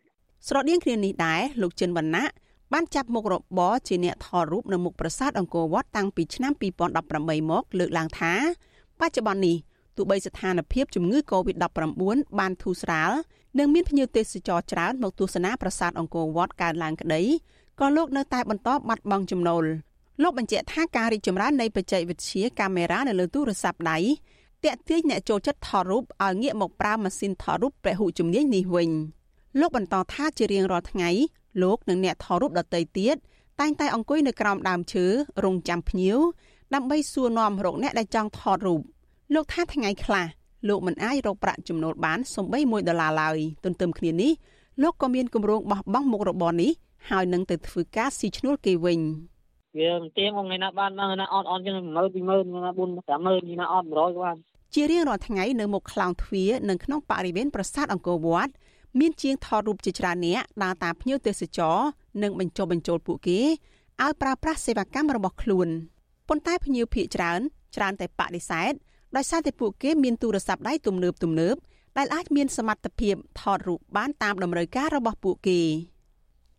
[0.48, 2.26] ស្រដៀងគ្នានេះដែរលោកចិនវណ្ណៈ
[2.74, 6.54] បានចាប់មុខរបរជាអ្នកថតរូបនៅមុខប្រាសាទអង្គរវត្តតាំងពីឆ្នាំ
[7.02, 8.34] 2018មកលើកឡើងថា
[9.00, 9.58] បច្ចុប្បន្ននេះ
[9.98, 13.12] ទោះបីស្ថានភាពជំងឺ Covid-19 បានធូរស្រាល
[13.60, 17.22] និងមានភ្ញៀវទេសចរច្រើនមកទស្សនាប្រាសាទអង្គរវត្តកើនឡើងក្តី
[17.80, 19.64] ក៏លោកនៅតែបន្តបាត់បង់ចំណូល
[20.22, 23.98] លោកបញ្ជាក់ថាការរីកចម្រើននៃបច្ចេកវិទ្យាកាមេរ៉ានៅលើទូរស័ព្ទដៃ
[24.64, 28.90] ទាក់ទាញអ្នកចូលចិត្តថតរូបឲ្យងាកមកប្រើម៉ាស៊ីនថតរូបពហុជំនាញនេះវិញ
[29.60, 31.10] លោកបន្តថាជារៀងរាល់ថ្ងៃ
[31.62, 33.16] លោកនិងអ្នកថតរូបដទៃទៀត
[33.60, 35.06] តែងតែអង្គុយនៅក្រោមដើមឈើ
[35.44, 36.18] រងចាំភ្ញៀវ
[36.74, 38.82] ដើម្បីសួរនាំរកអ្នកដែលចង់ថតរូប
[39.34, 40.26] លោកថាថ្ងៃខ្លះ
[40.68, 44.32] លោកមិនអាចរកប្រាក់ចំណូលបានសំបី1ដុល្លារឡើយទន្ទឹមគ្នានេះ
[44.82, 46.72] លោកក៏មានគម្រោងបោះបង់មុខរបរនេះ
[47.10, 49.00] ហើយនឹងទៅធ្វើការស៊ីឈ្នួលគេវិញ
[49.78, 54.36] វាមិនទៀងថ្ងៃណាបានថ្ងៃណាអត់អត់ចឹង10000 20000ថ្ងៃណា4 50000ថ្ងៃណាអត់100ក៏បាន
[54.74, 58.52] ជារៀងរាល់ថ្ងៃនៅមុខខ្លោងទ្វារនិងក្នុងបរិវេណប្រាសាទអង្គរវត្ត
[59.00, 61.78] មានជាងថតរូបជាច្រើនអ្នកដើរតាមភ្ញៀវទេសចរ
[62.24, 63.40] និងបញ្ចុះបញ្ចូលពួកគេ
[64.04, 65.68] ឲ្យប្រើប្រាស់សេវាកម្មរបស់ខ្លួន
[66.28, 67.40] ប៉ុន្តែភ្ញៀវភាគច្រើន
[67.76, 68.74] ច្រើនតែបដិសេធ
[69.16, 71.56] ដោយសារតែពួកគេមានទូរស័ព្ទដៃទំនើបទំនើប
[71.98, 75.62] ដែលអាចមានសមត្ថភាពថតរូបបានតាមតម្រូវការរបស់ពួកគេ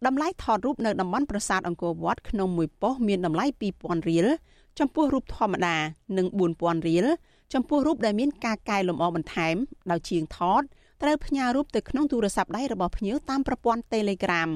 [0.07, 3.45] តម្លៃថតរូបនៅតំបន់ប្រាសាទអង្គរវត្តក្នុងមួយប៉ុស្តិ៍មានតម្លៃ
[3.79, 4.27] 2000រៀល
[4.79, 5.77] ចំពោះរូបធម្មតា
[6.17, 6.27] និង
[6.57, 7.07] 4000រៀល
[7.55, 9.57] ចំពោះរូបដែលមានការកែលម្អបន្ថែម
[9.91, 10.63] ដោយជាងថត
[11.03, 14.51] ត្រូវផ្ញើរូបទៅក្នុងទូរស័ព្ទដៃរបស់ភ្ញៀវតាមប្រព័ន្ធ Telegram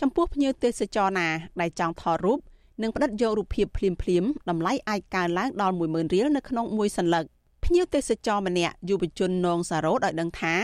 [0.00, 1.28] ចំពោះភ្ញៀវទេសចរណា
[1.60, 2.38] ដែលចង់ថតរូប
[2.82, 7.24] និងផ្តិតយករូបភាពភ្លាមភ្លាមតម្លៃអាចកើនឡើងដល់10000រៀលនៅក្នុងមួយសន្លឹក
[7.64, 10.54] ភ្ញៀវទេសចរម្នាក់យុវជននងសារ៉ូតឲ្យដឹងថា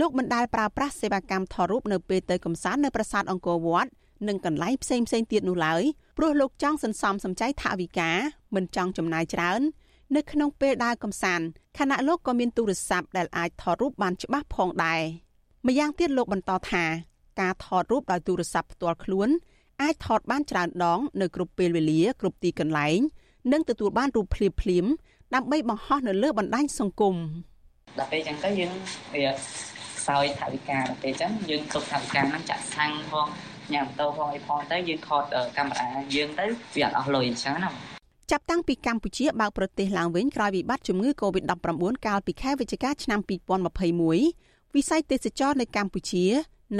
[0.00, 3.90] លោកមិនដែលប្រើប្រាស់សេវាកម្មថតរូបនៅពេលទៅកំសាន្តនៅប្រាសាទអង្គរវត្ត
[4.28, 5.82] និងកន្លែងផ្សេងផ្សេងទៀតនោះឡើយ
[6.18, 8.10] ព្រោះលោកចង់សន្សំសំចៃថវិកា
[8.54, 9.60] មិនចង់ចំណាយច្រើន
[10.16, 11.46] នៅក្នុងពេលដើរកំសាន្ត
[11.78, 15.00] ខណៈលោកក៏មានទូរស័ព្ទដែលអាចថតរូបបានច្បាស់ផងដែរ
[15.66, 16.84] ម្យ៉ាងទៀតលោកបន្តថា
[17.40, 19.28] ការថតរូបដោយទូរស័ព្ទផ្ទាល់ខ្លួន
[19.82, 22.98] អាចថតបានច្រើនដង នៅគ្រប់ពេលវេលាគ្រប់ទីកន្លែង
[23.52, 24.84] និងទទួលបានរូបភ្លាមភ្លាម
[25.34, 27.14] ដើម្បីបង្ហោះនៅលើបណ្ដាញសង្គម
[27.98, 28.72] ដល់ពេលអញ្ចឹងទៅយើង
[29.14, 33.26] វាខ្សោយថវិកាដល់ពេលអញ្ចឹងយើងទុកថវិកាហ្នឹងចាក់សាំងផង
[33.72, 35.22] ញ៉ាំម៉ូតូផងអីផងទៅយើងថត
[35.56, 37.70] កាមេរ៉ាយើងទៅវាអត់អស់លុយអញ្ចឹងណា
[38.30, 43.20] ចាប់តាំងពីកម្ពុជាបើកប្រទេសឡើងវិញក្រោយវិបត្តិជំងឺ Covid-19 កាលពីខែវិច្ឆិកាឆ្នាំ
[43.98, 46.24] 2021វិស័យទេសចរនៅកម្ពុជា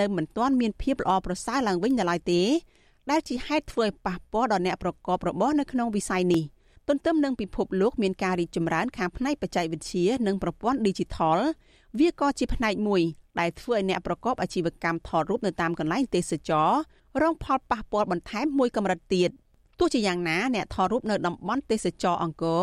[0.01, 2.43] នៅមិនទាន់មានភាពល្អប្រសើរឡើងវិញនៅឡើយទេ
[3.11, 6.45] ដែលជាហេតុធ្វើឲ្យប៉ះពាល់ដល់អ្នកប្រកបរបរនៅក្នុងវិស័យនេះ
[6.89, 11.39] ទន្ទឹមនឹងពិភពលោកមានការរីកចម្រើនខាងផ្នែកបច្ចេកវិទ្យានិងប្រព័ន្ធ Digital
[11.99, 13.03] វាក៏ជាផ្នែកមួយ
[13.41, 16.71] ដែលធ្វើឲ្យអ្នកប្រកបអាជីវកម្មថតរូបនៅតាមកន្លែងទេសចរ
[17.23, 19.31] រងផលប៉ះពាល់បន្ថែមមួយកម្រិតទៀត
[19.79, 22.63] ទោះជាយ៉ាងណាអ្នកថតរូបនៅតំបន់ទេសចរអង្គរ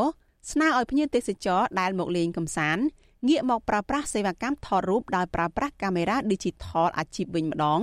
[0.52, 2.84] ស្នើឲ្យភ្ញៀវទេសចរដែលមកលេងកម្សាន្ត
[3.28, 7.82] ងាកមកប្រើប្រាស់សេវាកម្មថតរូបដោយប្រើប្រាស់កាមេរ៉ា Digital អាជីពវិញម្ដង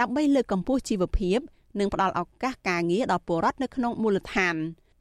[0.00, 1.38] ដើម្បីលើកកម្ពស់ជីវភាព
[1.78, 4.56] និងផ្ដល់ឱកាសការងារដល់ពលរដ្ឋនៅក្នុងមូលដ្ឋាន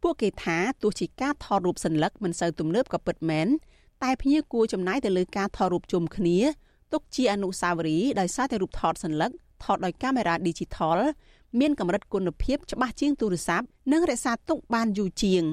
[0.06, 3.48] ពួកគេថាទោះជាការថតរូបសញ្ញាមិនសូវទំនើបក៏ពិតមែន
[4.04, 6.38] តែភ្ញៀវគួរចំណាយទៅលើការថតរូបជុំគ្នា
[6.94, 9.28] ទុកជាអនុស្សាវរីយ៍ដោយសារតែរូបថតសញ្ញា
[9.64, 11.00] ថតដោយកាមេរ៉ា Digital
[11.60, 15.44] មានកម្រិតគុណភាពច្បាស់ជាងទូរស័ព្ទនិងរក្សាទុកបានយូរជាង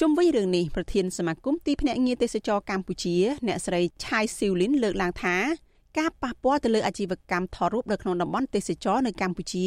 [0.00, 3.16] ជុំវិញរឿងនេះប្រធានសមាគមទីភ្នាក់ងារទេសចរកម្ពុជា
[3.46, 5.36] អ្នកស្រីឆៃស៊ីវលីនលើកឡើងថា
[5.98, 9.66] ការប៉ះពាល់ទៅលើអាជីវកម្មថតរូបនៅក្នុងតំបន់ទេសចរនៅកម្ពុជា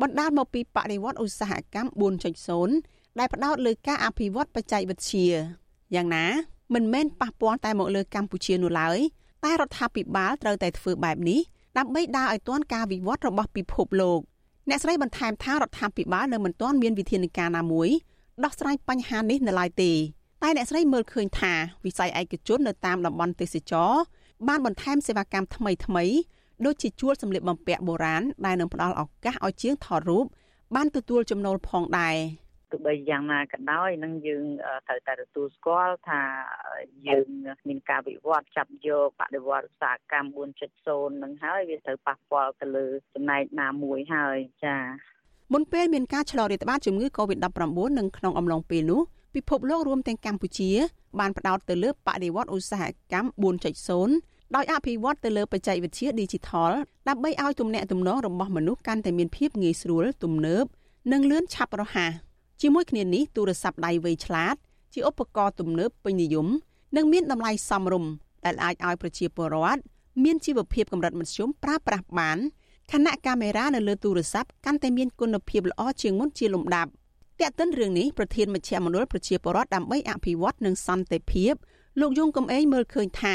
[0.00, 5.28] បណ្ដាលមកពីបដិវត្តឧស្សាហកម្ម4.0 ដែលផ្ដោតលើការអភិវឌ្ឍបច្ចេកវិទ្យា
[5.94, 6.26] យ៉ាងណា
[6.74, 8.98] មិនមែនប៉ះពាល់តែមកលើកម្ពុជានោះឡើយ
[9.44, 11.40] តែរដ្ឋាភិបាលត្រូវតែធ្វើបែបនេះ
[11.78, 14.20] ដើម្បីដើរឲ្យទាន់ការវិវត្តរបស់ពិភពលោក
[14.68, 17.88] អ្នកស្រីបន្ថែមថារដ្ឋាភិបាលនៅមិនទាន់មានវិធានការណាមួយ
[18.44, 19.92] ដោះស្រាយបញ្ហានេះនៅឡើយទេ
[20.42, 21.52] តែអ្នកស្រីមើលឃើញថា
[21.84, 23.92] វិស័យឯកជននៅតាមតំបន់ទេសចរ
[24.48, 26.04] បានបន្ថែមសេវាកម្មថ្មីថ្មី
[26.64, 30.26] ដូចជាជួលសម្លៀកបំពាក់បុរាណដែលនឹងផ្ដល់ឱកាសឲ្យជាងថតរូប
[30.74, 32.16] បានទទួលចំណូលផងដែរ
[32.70, 34.44] ទោះបីយ៉ាងណាក៏ដោយនឹងយើង
[34.88, 36.22] ត្រូវតែទទួលស្គាល់ថា
[37.08, 37.26] យើង
[37.68, 40.30] មានការវិវត្តចាប់យកបដិវត្តឧស្សាហកម្ម
[40.76, 44.82] 4.0នឹងហើយវាត្រូវប៉ះពាល់ទៅលើចំណែកណាមួយហើយចា៎
[45.52, 47.60] មុនពេលមានការឆ្លងរាតត្បាតជំងឺ Covid-19
[47.98, 49.00] នឹងក្នុងអំឡុងពេលនោះ
[49.34, 50.70] ពិភពលោករួមទាំងកម្ពុជា
[51.20, 53.44] បានផ្ដោតទៅលើបដិវត្តឧស្សាហកម្ម
[54.08, 56.72] 4.0ដោយអភិវឌ្ឍទៅលើបច្ចេកវិទ្យា Digital
[57.08, 60.64] ដើម្បីឲ្យទំនាក់ទំនងរបស់មនុស្សកាន់តែមានភាពងាយស្រួលទំនើប
[61.12, 62.12] និងលឿនឆាប់រហ័ស
[62.60, 64.56] ជាមួយគ្នានេះទូរស័ព្ទដៃវៃឆ្លាត
[64.94, 66.46] ជាឧបករណ៍ទំនើបពេញនិយម
[66.96, 68.12] និងមានតម្លៃសមរម្យ
[68.44, 69.80] ដែលអាចឲ្យប្រជាពលរដ្ឋ
[70.24, 72.38] មានជីវភាពកម្រិតមធ្យមប្រើប្រាស់បាន
[72.92, 76.90] ខណៈកាមេរ៉ានៅលើទូរស័ព្ទកាន់តែមានគុណភាពល្អជាងមុនជាលំដាប់
[77.40, 81.54] តែកតិនរឿងនេះប្រធានមជ្ឈមណ្ឌលប្រជាពលរដ្ឋដើម្បីអភិវឌ្ឍនិងសន្តិភាព
[82.00, 83.34] លោកយងកំឯងមើលឃើញថា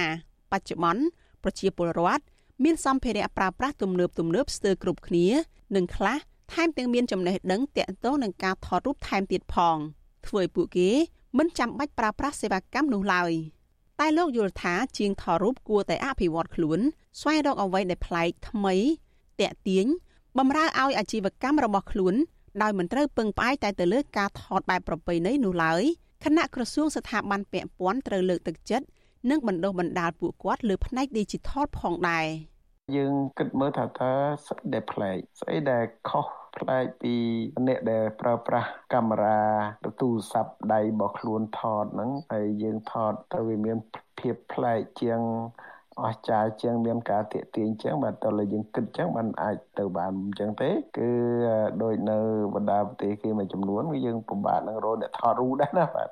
[0.52, 1.04] បច្ចុប្បន្ន
[1.44, 2.24] ប្រជាពលរដ្ឋ
[2.64, 5.28] មានសម្ភារៈប្រើប្រាស់ទំនើបទំនើបស្ទើរគ្រប់គ្នា
[5.76, 6.18] និងខ្លះ
[6.54, 9.78] ថែមទាំងមានចំណេះដឹងទាក់ទងនឹងការថតរូបថែមទៀតផង
[10.28, 10.90] ធ្វើឲ្យពួកគេ
[11.38, 13.32] មិនចាំបាច់ប្រើប្រាស់សេវាកម្មនោះឡើយ
[14.00, 16.80] តែលោកយល់ថាជាងថតរូបគួរតែអភិវឌ្ឍខ្លួន
[17.20, 18.76] ស្វែងរកអ្វីដែលប្លែកថ្មី
[19.42, 19.86] តាក់ទាញ
[20.38, 22.16] បំរើឲ្យអាជីវកម្មរបស់ខ្លួន
[22.62, 25.82] ដោយមិនត្រូវពឹងផ្អែកតែទៅលើការថតបែបប្រពៃណីនោះឡើយ
[26.24, 28.86] គណៈក្រសួងស្ថាប័នពាក់ព័ន្ធត្រូវលើកទឹកចិត្ត
[29.30, 32.28] និងបណ្ដុះបណ្ដាលពួកគាត់លើផ្នែក Digital ផងដែរ
[32.94, 34.12] យើងគិតមើលថាតើ
[34.48, 36.26] ស្អីដែលប្លែកស្អីដែលខុស
[36.58, 37.16] ប្លែកពី
[37.68, 39.40] អ្នកដែលប្រើប្រាស់កាមេរ៉ា
[40.02, 45.20] ទូរស័ព្ទដៃរបស់ខ្លួនថតហ្នឹងហើយយើងថតទៅវាមានភាពភាពប្លែកជាង
[46.04, 51.10] អស្ចារ្យជាងមានការតាកទាញចឹងបាទតើលើយើងគិតចឹងมันអាចទៅបានអញ្ចឹងទេគឺ
[51.84, 52.18] ដូចនៅ
[52.56, 56.08] បណ្ដាប្រទេសគេមួយចំនួនគឺយើងពិបាកនឹងរកអ្នកថតរូបដែរណាបាទ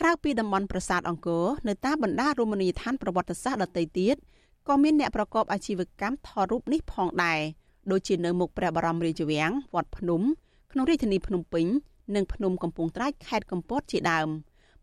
[0.00, 4.16] ក្រៅពីតំបន់ប្រាសាទអង្គរនៅតាមបណ្ដារមណីយដ្ឋានប្រវត្តិសាស្ត្រដទៃទៀត
[4.68, 7.40] ក៏មានអ្នកប្រកបអាជីវកម្មថតរូបនេះផងដែរ
[7.90, 10.22] ដូចជានៅមុខព្រះបរមរាជវាំងវត្តភ្នំ
[10.72, 11.66] ក្នុងរាជធានីភ្នំពេញ
[12.14, 14.28] និងភ្នំកំពង់ត្រាចខេត្តកំពតជាដើម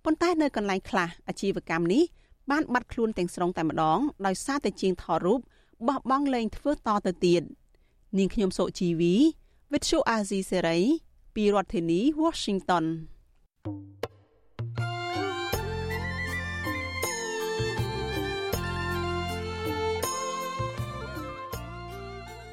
[0.03, 2.03] ប៉ុន្តែនៅកន្លែងខ្លះអាជីវកម្មនេះ
[2.51, 5.39] បានបាត់ខ្លួនទាំងស្រុងតែម្ដងដោយសារតែជាងថតរូប
[5.87, 7.41] បោះបង់លែងធ្វើតទៅទៀត
[8.17, 9.13] នាងខ្ញុំសុជីវី
[9.71, 10.81] With Show Azizi Serai
[11.35, 12.85] ពីរដ្ឋធានី Washington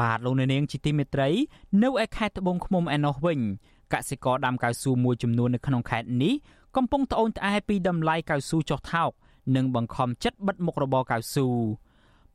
[0.00, 1.28] បាទលោកអ្នកនាងជាទីមេត្រី
[1.82, 3.40] នៅឯខេត្តត្បូងឃ្មុំឯណោះវិញ
[3.92, 6.34] កសិករដាំកៅស៊ូមួយចំនួននៅក្នុងខេត្តនេះ
[6.76, 9.10] កំពុងត្អូញត្អែពីតម្លៃកៅស៊ូចុះថោក
[9.56, 11.48] និងបង្ខំចិត្តបិទមុខរបរកៅស៊ូ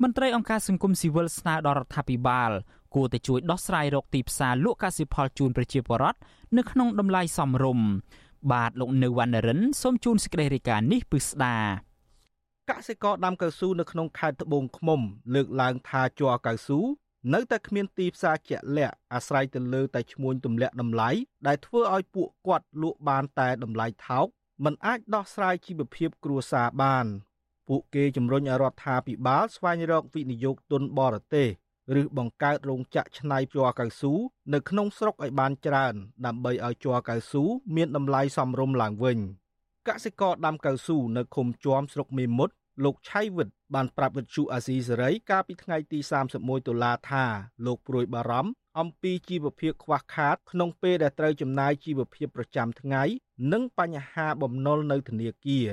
[0.01, 2.51] មន្ត្រីអង្គការសង្គមស៊ីវិលស្នើដល់រដ្ឋាភិបាល
[2.95, 6.19] គួរតែជួយដោះស្រាយរកទីផ្សារលក់កសិផលជូនប្រជាពលរដ្ឋ
[6.57, 7.87] នៅក្នុងតម្លៃសមរម្យ
[8.51, 11.57] បាទលោកនៅវណ្ណរិនសូមជូនសេចក្តីរាយការណ៍នេះពិស្ដា
[12.71, 14.99] កសិករដាំកៅស៊ូនៅក្នុងខេត្តត្បូងឃ្មុំ
[15.33, 16.79] លើកឡើងថាជ័រកៅស៊ូ
[17.33, 21.09] នៅតែគ្មានទីផ្សារជាក់លាក់អាស្រ័យទៅលើតែឈ្មួញទម្លាក់តម្លៃ
[21.47, 24.27] ដែលធ្វើឲ្យពួកគាត់លក់បានតែតម្លៃថោក
[24.65, 27.05] មិនអាចដោះស្រាយជីវភាពគ្រួសារបាន
[27.67, 31.47] ពួកគេជំរុញឲ្យរដ្ឋាភិបាលស្វែងរកវិនិយោគទុនបរទេស
[32.01, 34.13] ឬបង្កើតរោងចក្រច្នៃជ័រកៅស៊ូ
[34.53, 35.93] នៅក្នុងស្រុកឲ្យបានច្រើន
[36.25, 37.43] ដើម្បីឲ្យជ័រកៅស៊ូ
[37.75, 39.17] មានតម្លៃសមរម្យឡើងវិញ
[39.87, 42.53] កសិករដាំកៅស៊ូនៅឃុំជាំស្រុកមេមត់
[42.83, 45.99] លោកឆៃវិតបានប្រាប់វិទ្យុអាស៊ីសេរីកាលពីថ្ងៃទី
[46.33, 47.25] 31តុលាថា
[47.65, 53.03] លោកព្រួយបារម្ភអំពីជីវភាពខ្វះខាតក្នុងពេលដែលត្រូវចំណាយជីវភាពប្រចាំថ្ងៃ
[53.53, 55.69] និងបញ្ហាបំណុលនៅធនាគារ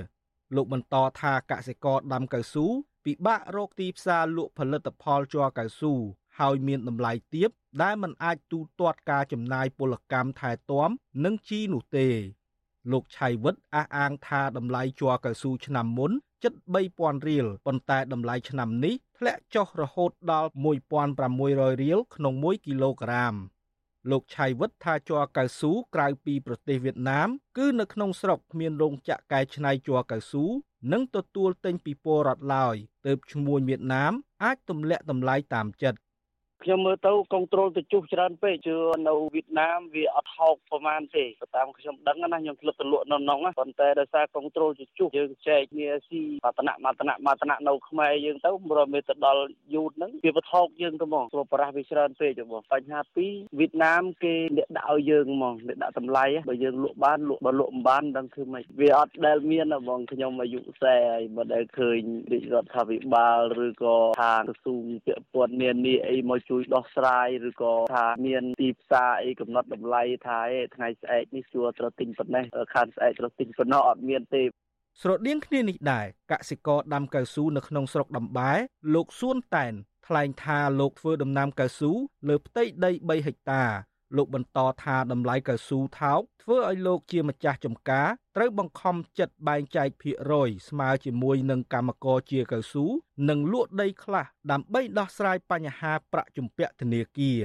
[0.55, 2.67] លោកបន្តថាកសិករដាំកៅស៊ូ
[3.05, 5.95] ពិបាករកទីផ្សារលក់ផលិតផលជ័រកៅស៊ូ
[6.39, 7.51] ហើយមានតម្លៃទាប
[7.83, 10.91] ដែលមិនអាចទូទាត់ការចំណាយពលកម្មថែទាំ
[11.25, 12.09] និងជីនោះទេ
[12.93, 16.53] លោកឆៃវិតអះអាងថាតម្លៃជ័រកៅស៊ូឆ្នាំមុន ជិត
[16.91, 20.49] 3000រៀលប៉ុន្តែតម្លៃឆ្នាំនេះធ្លាក់ចុះរហូតដល់
[21.17, 23.35] 1600រៀលក្នុង1គីឡូក្រាម
[24.11, 27.29] លោកឆៃវិតថាជ័រកៅស៊ូក្រៅពីប្រទេសវៀតណាម
[27.59, 30.45] គឺនៅក្នុងស្រុកគ្មានរោងចក្រកែច្នៃជ័រកៅស៊ូ
[30.93, 32.77] និងទទួលទិញពីពលរដ្ឋឡើយ
[33.07, 34.13] ទើបឈ្មួញវៀតណាម
[34.45, 35.99] អាចទម្លាក់តម្លៃតាមចិត្ត
[36.65, 38.77] ខ្ញុំមើលទៅកុងត្រូលទៅជុះច្រើនពេកជឿ
[39.09, 41.25] នៅវៀតណាមវាអត់ហោកប្រហែលទេ
[41.57, 49.43] តាមខ្ញុំដឹងណាខ្ញុំធ្លាប់ទៅលក់នៅក្នុងប៉ុន្តែដោយសារកុងត្រូលទៅជុះយើងចែកគ្នាស៊ីបតនៈបតនៈបតនៈនៅខ្មែរយើងទៅរមេទៅដល់
[49.75, 62.01] យូតហ្នឹងវាបថោកយើងទៅហ្មងព្រោះប្រាស់វាច្រើនពេកទៅហ្មងបញ្ហាពីរវៀតណាមគេអ្នកដាក់ឲ្យយើងហ្មងអ្នកដាក់តម្លៃបើយើងលក់បានលក់បើលក់មិនបានដឹងធ្វើម៉េចវាអត់ដែលមានហ្មងខ្ញុំអាយុ40ហើយមិនដែលឃើញ
[62.31, 70.41] រាជរដ្ឋាភិបាលឬក៏ខាងក្រសួងពាក់ព័ន្ធនានាអីមកជួយដោះស្រាយឬក៏ថាមានទីផ្សារអីកំណត់តម្លៃថា
[70.75, 72.45] ថ្ងៃស្អែកនេះជួត្រូវទិញប៉ុណ្ណេះ
[72.75, 74.43] ខានស្អែកត្រូវទិញប៉ុណ្ណោះអត់មានទេ
[75.03, 78.53] ស្រដៀងគ្នានេះដែរកសិករដាំកៅស៊ូនៅក្នុងស្រុកដំបែ
[78.95, 79.73] លោកសួនតែន
[80.07, 81.93] ថ្លែងថាលោកធ្វើដំណាំកៅស៊ូ
[82.29, 83.65] លើផ្ទៃដី3ហិកតា
[84.17, 92.87] លោកបន្តថាតម្លៃកៅស៊ូថោកធ្វើឲ្យលោកជាម្ចាស់ចំការត្រូវបង្ខំចិត្តបែងចែកភាគរយស្មើជាមួយនឹងកម្មករជាកៅស៊ូ
[93.29, 97.41] និងលក់ដីខ្លះដើម្បីដោះស្រាយបញ្ហាប្រាក់ជំពាក់ធនាគារ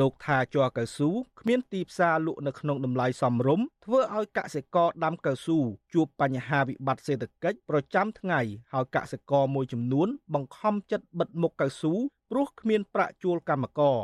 [0.00, 5.58] លោកថាជ័រកៅស៊ូគ្មានទីផ្សារលក់នៅក្នុងតម្លៃសមរម្យធ្វើឲ្យកសិករដាំកៅស៊ូ
[5.94, 8.40] ជួបបញ្ហាវិបត្តិសេដ្ឋកិច្ចប្រចាំថ្ងៃ
[8.72, 11.92] ហើយកសិករមួយចំនួនបង្ខំចិត្តបិទមុខកៅស៊ូ
[12.30, 13.98] ព្រោះគ្មានប្រាក់ជួលកម្មករ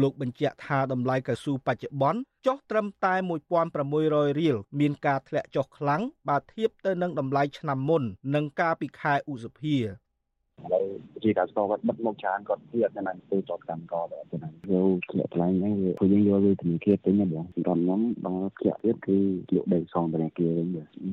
[0.00, 3.14] លោកបញ្ជាក់ថាតម្លៃកៅស៊ូបច្ចុប្បន្នចុះត្រឹមតែ
[3.76, 8.02] 1600រៀលមានការធ្លាក់ចុះខ្លាំងបើធៀបទៅនឹងតម្លៃឆ្នាំមុន
[8.34, 9.76] និងកាលពីខែឧសភា
[10.64, 10.84] ឥឡូវ
[11.22, 14.52] ជាកសិករគាត់បិទមុខច្រើនគាត់ទៀតណាស់ទៅចតកម្មករទៅណាយ
[14.96, 19.18] កធ្លាក់ថ្លៃហ្នឹងវាពួកយើងយកលុយធនាគារទិញណាបងសម្រាប់ខ្ញុំបងធ្លាក់ទៀតគឺ
[19.54, 20.68] លក់ដីសងធនាគារវិញ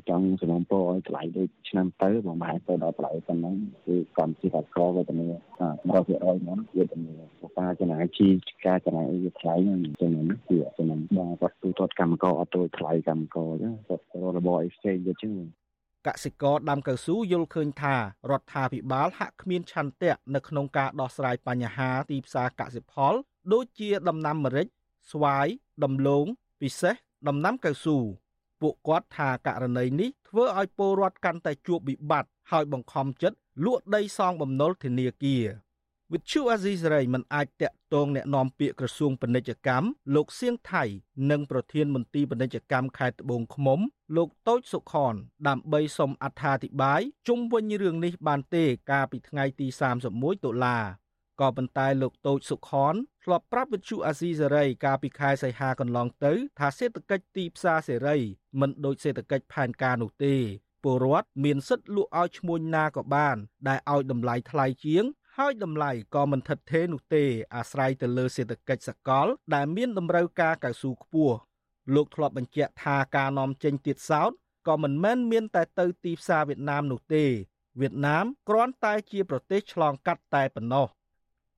[0.10, 7.14] ចង់សំណពរឲ្យថ្លៃដូចឆ្នាំទៅបងប្រហែលទៅដល់ថ្លៃប៉ុណ្ណឹងគឺកម្មជាកសិករវេទនា10%ហ្នឹងវេទនា
[7.60, 8.28] ការចំណាយជី
[8.68, 14.04] ការចំណាយវាថ្លៃហ្នឹងចឹងណាគឺចំណាយបងគាត់ទូទាត់កម្មករអត់ទៅថ្លៃកម្មករចឹងគាត់
[14.38, 15.34] របប exchange ចឹង
[16.08, 17.96] កសិករដាំកៅស៊ូយល់ឃើញថា
[18.32, 23.14] រដ្ឋាភិបាលហាក់គ្មានឆន្ទៈនៅក្នុងការដោះស្រាយបញ្ហាទីផ្សារកសិផល
[23.54, 24.68] ដូចជាដំណាំម្រេច
[25.12, 25.48] ស្វាយ
[25.84, 26.26] ដំឡូង
[26.62, 26.96] ពិសេស
[27.28, 27.98] ដំណាំកៅស៊ូ
[28.62, 35.46] ពួកគាត់ថាករណីនេះធ្វើឲ្យពលរដ្ឋកាន់តែជួបវិបត្តិហើយបង្ខំចិត្តលក់ដីសងបំណុលធនាគារ
[36.13, 40.85] វិទ្យុអាស៊ីសេរីមិនអាចតាក់ទងแนะនាំពាក្យក្រសួងពាណិជ្ជកម្មលោកសៀងថៃ
[41.31, 43.81] និងប្រធានមន្ទីរពាណិជ្ជកម្មខេត្តត្បូងឃ្មុំ
[44.17, 45.15] លោកតូចសុខន
[45.49, 49.67] ដើម្បីសូមអត្ថាធិប្បាយជុំវិញរឿងនេះបានទេកាលពីថ្ងៃទី
[50.07, 50.79] 31តុលា
[51.41, 52.95] ក៏ប៉ុន្តែលោកតូចសុខន
[53.25, 58.17] ធ្លាប់ប្រាប់វិទ្យុអាស៊ីសេរីកាលពីខែសីហាកន្លងទៅថាសេដ្ឋកិច្ចទីផ្សារសេរី
[58.61, 60.35] មិនដូចសេដ្ឋកិច្ចផែនការនោះទេ
[60.85, 63.37] ពលរដ្ឋមានសិទ្ធិលក់ឲ្យឈ្មួញណាក៏បាន
[63.69, 65.05] ដែលឲ្យតម្លៃថ្លៃជាង
[65.40, 67.24] ហើយតម្លៃក៏មិនថិតថេរនោះទេ
[67.56, 71.36] អាស្រ័យទៅលើសេដ្ឋកិច្ចសកល ដែលមានតម្រូវការកៅស៊ូខ្ពស់
[71.94, 74.32] លោកធ្លាប់បញ្ជាក់ថាការនាំចេញទៀតសោត
[74.68, 77.26] ក៏មិនមែនមានតែទៅទីផ្សារវៀតណាមនោះទេ
[77.80, 80.88] វៀតណាមគ្រាន់តែជាប្រទេសឆ្លងកាត់តែប៉ុណ្ណោះ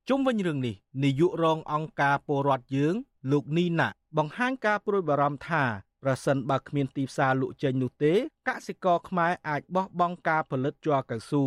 [0.09, 2.95] ជុំវិញរឿងនេះនាយករងអង្គការពលរដ្ឋយើង
[3.32, 5.63] លោកនីណាបង្ហាញការព្រួយបារម្ភថា
[6.03, 8.13] ប្រសិនបើគ្មានទីផ្សារលក់ចេញនោះទេ
[8.47, 11.45] កសិករខ្មែរអាចបោះបង់ការផលិតជ័រកៅស៊ូ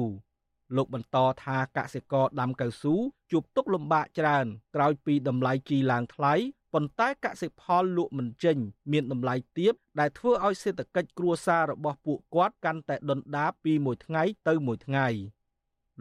[0.76, 2.94] លោកបន្តថាកសិករដាំកៅស៊ូ
[3.30, 6.34] ជួបទុក្ខលំបាកច្រើនក្រោយពីតម្លៃជីឡើងថ្លៃ
[6.74, 8.56] ប៉ុន្តែកសិផលលក់មិនចេញ
[8.92, 15.06] មានតម្លៃទាបដែលធ្វើឲ្យសេដ្ឋកិច្ចគ្រួសាររបស់ពួកគាត់កាន់តែដុនដាបពីមួយថ្ងៃទៅមួយថ្ងៃ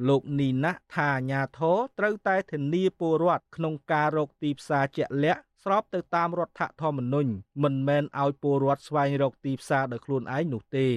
[0.07, 7.32] លោកនីណាស់ថាអាញាធរត្រូវតែធានាពលរដ្ឋក្នុងការរកទីផ្សារជាក់លាក់ស្របទៅតាមរដ្ឋធម្មនុញ្ញ
[7.63, 10.88] មិនមែនឲ្យពលរដ្ឋស្វែងរកទីផ្សារដោយខ្លួនឯងនោះទេ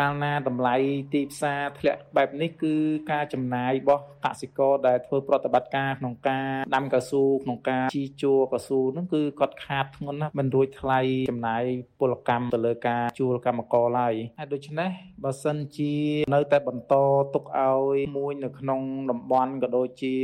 [0.00, 0.76] កាលណាតម្លៃ
[1.14, 2.74] ទីផ្សារធ្លាក់បែបនេះគឺ
[3.10, 11.64] ការចំណាយរបស់កសិករដែលធ្វើប្រតិបត្តិការក្នុងការដាំកៅស៊ូក្នុងការជីជួរកៅស៊ូហ្នឹងគឺគាត់ខាតធ្ងន់ណាស់មិនរួចថ្លៃចំណាយ
[12.00, 14.90] ពលកម្មទៅលើការជួលកម្មករឡើយហើយដូច្នេះ
[15.24, 15.94] បើសិនជា
[16.34, 16.94] នៅតែបន្ត
[17.34, 18.80] ទុកឲ្យមួយនៅក្នុង
[19.10, 20.14] តំបន់ក៏ដូចជា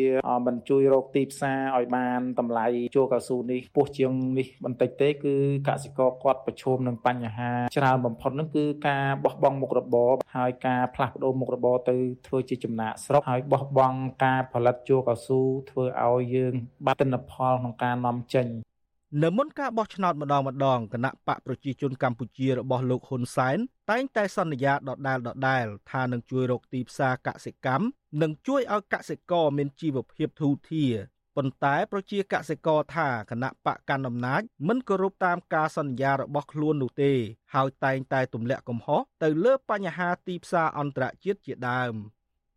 [0.47, 5.35] មិនជួយរកទីផ្សារឲ្យបានតម្លៃជួលកៅស៊ូនេះពោះជាងនេះបន្តិចទេគឺ
[5.69, 11.97] កសិករគាត់ប្រឈមនឹងបញ្ហាច្រើនបំផុតហ្នឹងគឺការបោះបង់មុខរបរហើយការផ្លាស់ប្ដូរមុខរបរទៅ
[12.27, 15.41] ធ្វើជាចំណាក់ស្រុកហើយបោះបង់ការផលិតជួកៅស៊ូ
[15.71, 16.55] ធ្វើឲ្យយើង
[16.87, 18.47] បាត់ទិន្នផលក្នុងការនាំចេញ
[19.23, 23.59] នៅមុនការបោះឆ្នោតម្ដងម្ដងគណៈបកប្រជាជនកម្ពុជារបស់លោកហ៊ុនសែន
[23.91, 27.85] តែងតែសន្យាដដែលដដែលថានឹងជួយរកទីផ្សារកសិកម្ម
[28.23, 30.95] និងជួយឲ្យកសិករមានជីវភាពធូរធារ
[31.37, 37.13] ប៉ុន្តែប្រជាកសិករថាគណៈបកកណ្ដាលអំណាចមិនគោរពតាមការសន្យារបស់ខ្លួននោះទេ
[37.55, 41.95] ហើយតែងតែទម្លាក់កំហុសទៅលើបញ្ហាទីផ្សារអន្តរជាតិជាដើម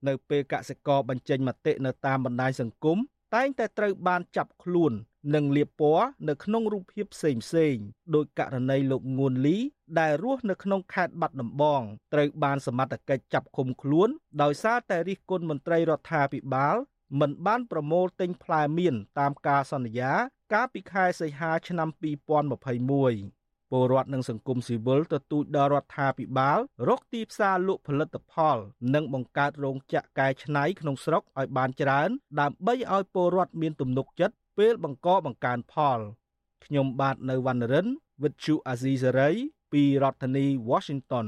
[0.07, 2.97] នៅពេលកសិករបញ្ចេញមតិនៅតាមបណ្ដាញសង្គម
[3.35, 4.93] តែងតែត្រូវបានចាប់ខ្លួន
[5.35, 7.75] និងលាបពណ៌នៅក្នុងរូបភាពផ្សេងផ្សេង
[8.15, 9.57] ដោយករណីលោកងួនលី
[9.99, 11.81] ដែលរស់នៅក្នុងខេត្តបាត់ដំបង
[12.13, 14.09] ត្រូវបានសមត្ថកិច្ចចាប់ឃុំខ្លួន
[14.41, 16.75] ដោយសារតែរិះគន់មន្ត្រីរដ្ឋាភិបាល
[17.19, 20.11] មិនបានប្រមូលទិញផ្លែមៀនតាមការសន្យា
[20.53, 21.89] កាលពីខែសីហាឆ្នាំ
[22.59, 28.57] 2021ពលរដ្ឋនិងសង្គមស៊ីវិលទទូចដល់រដ្ឋាភិបាល រកទីផ្សារលក់ផលិតផល
[28.93, 35.99] និងបង្កើតរោងចក្រកែច្នៃក្នុងស្រុកឲ្យបានច្រើន ដើម្បីឲ្យពលរដ្ឋមានទំនុកចិត្តពេលបង្កបង្កើនផល
[36.65, 37.87] ខ្ញុំបាទនៅវណ្ណរិន
[38.21, 39.33] with Chu Azizari
[39.73, 41.27] ពីរដ្ឋធានី Washington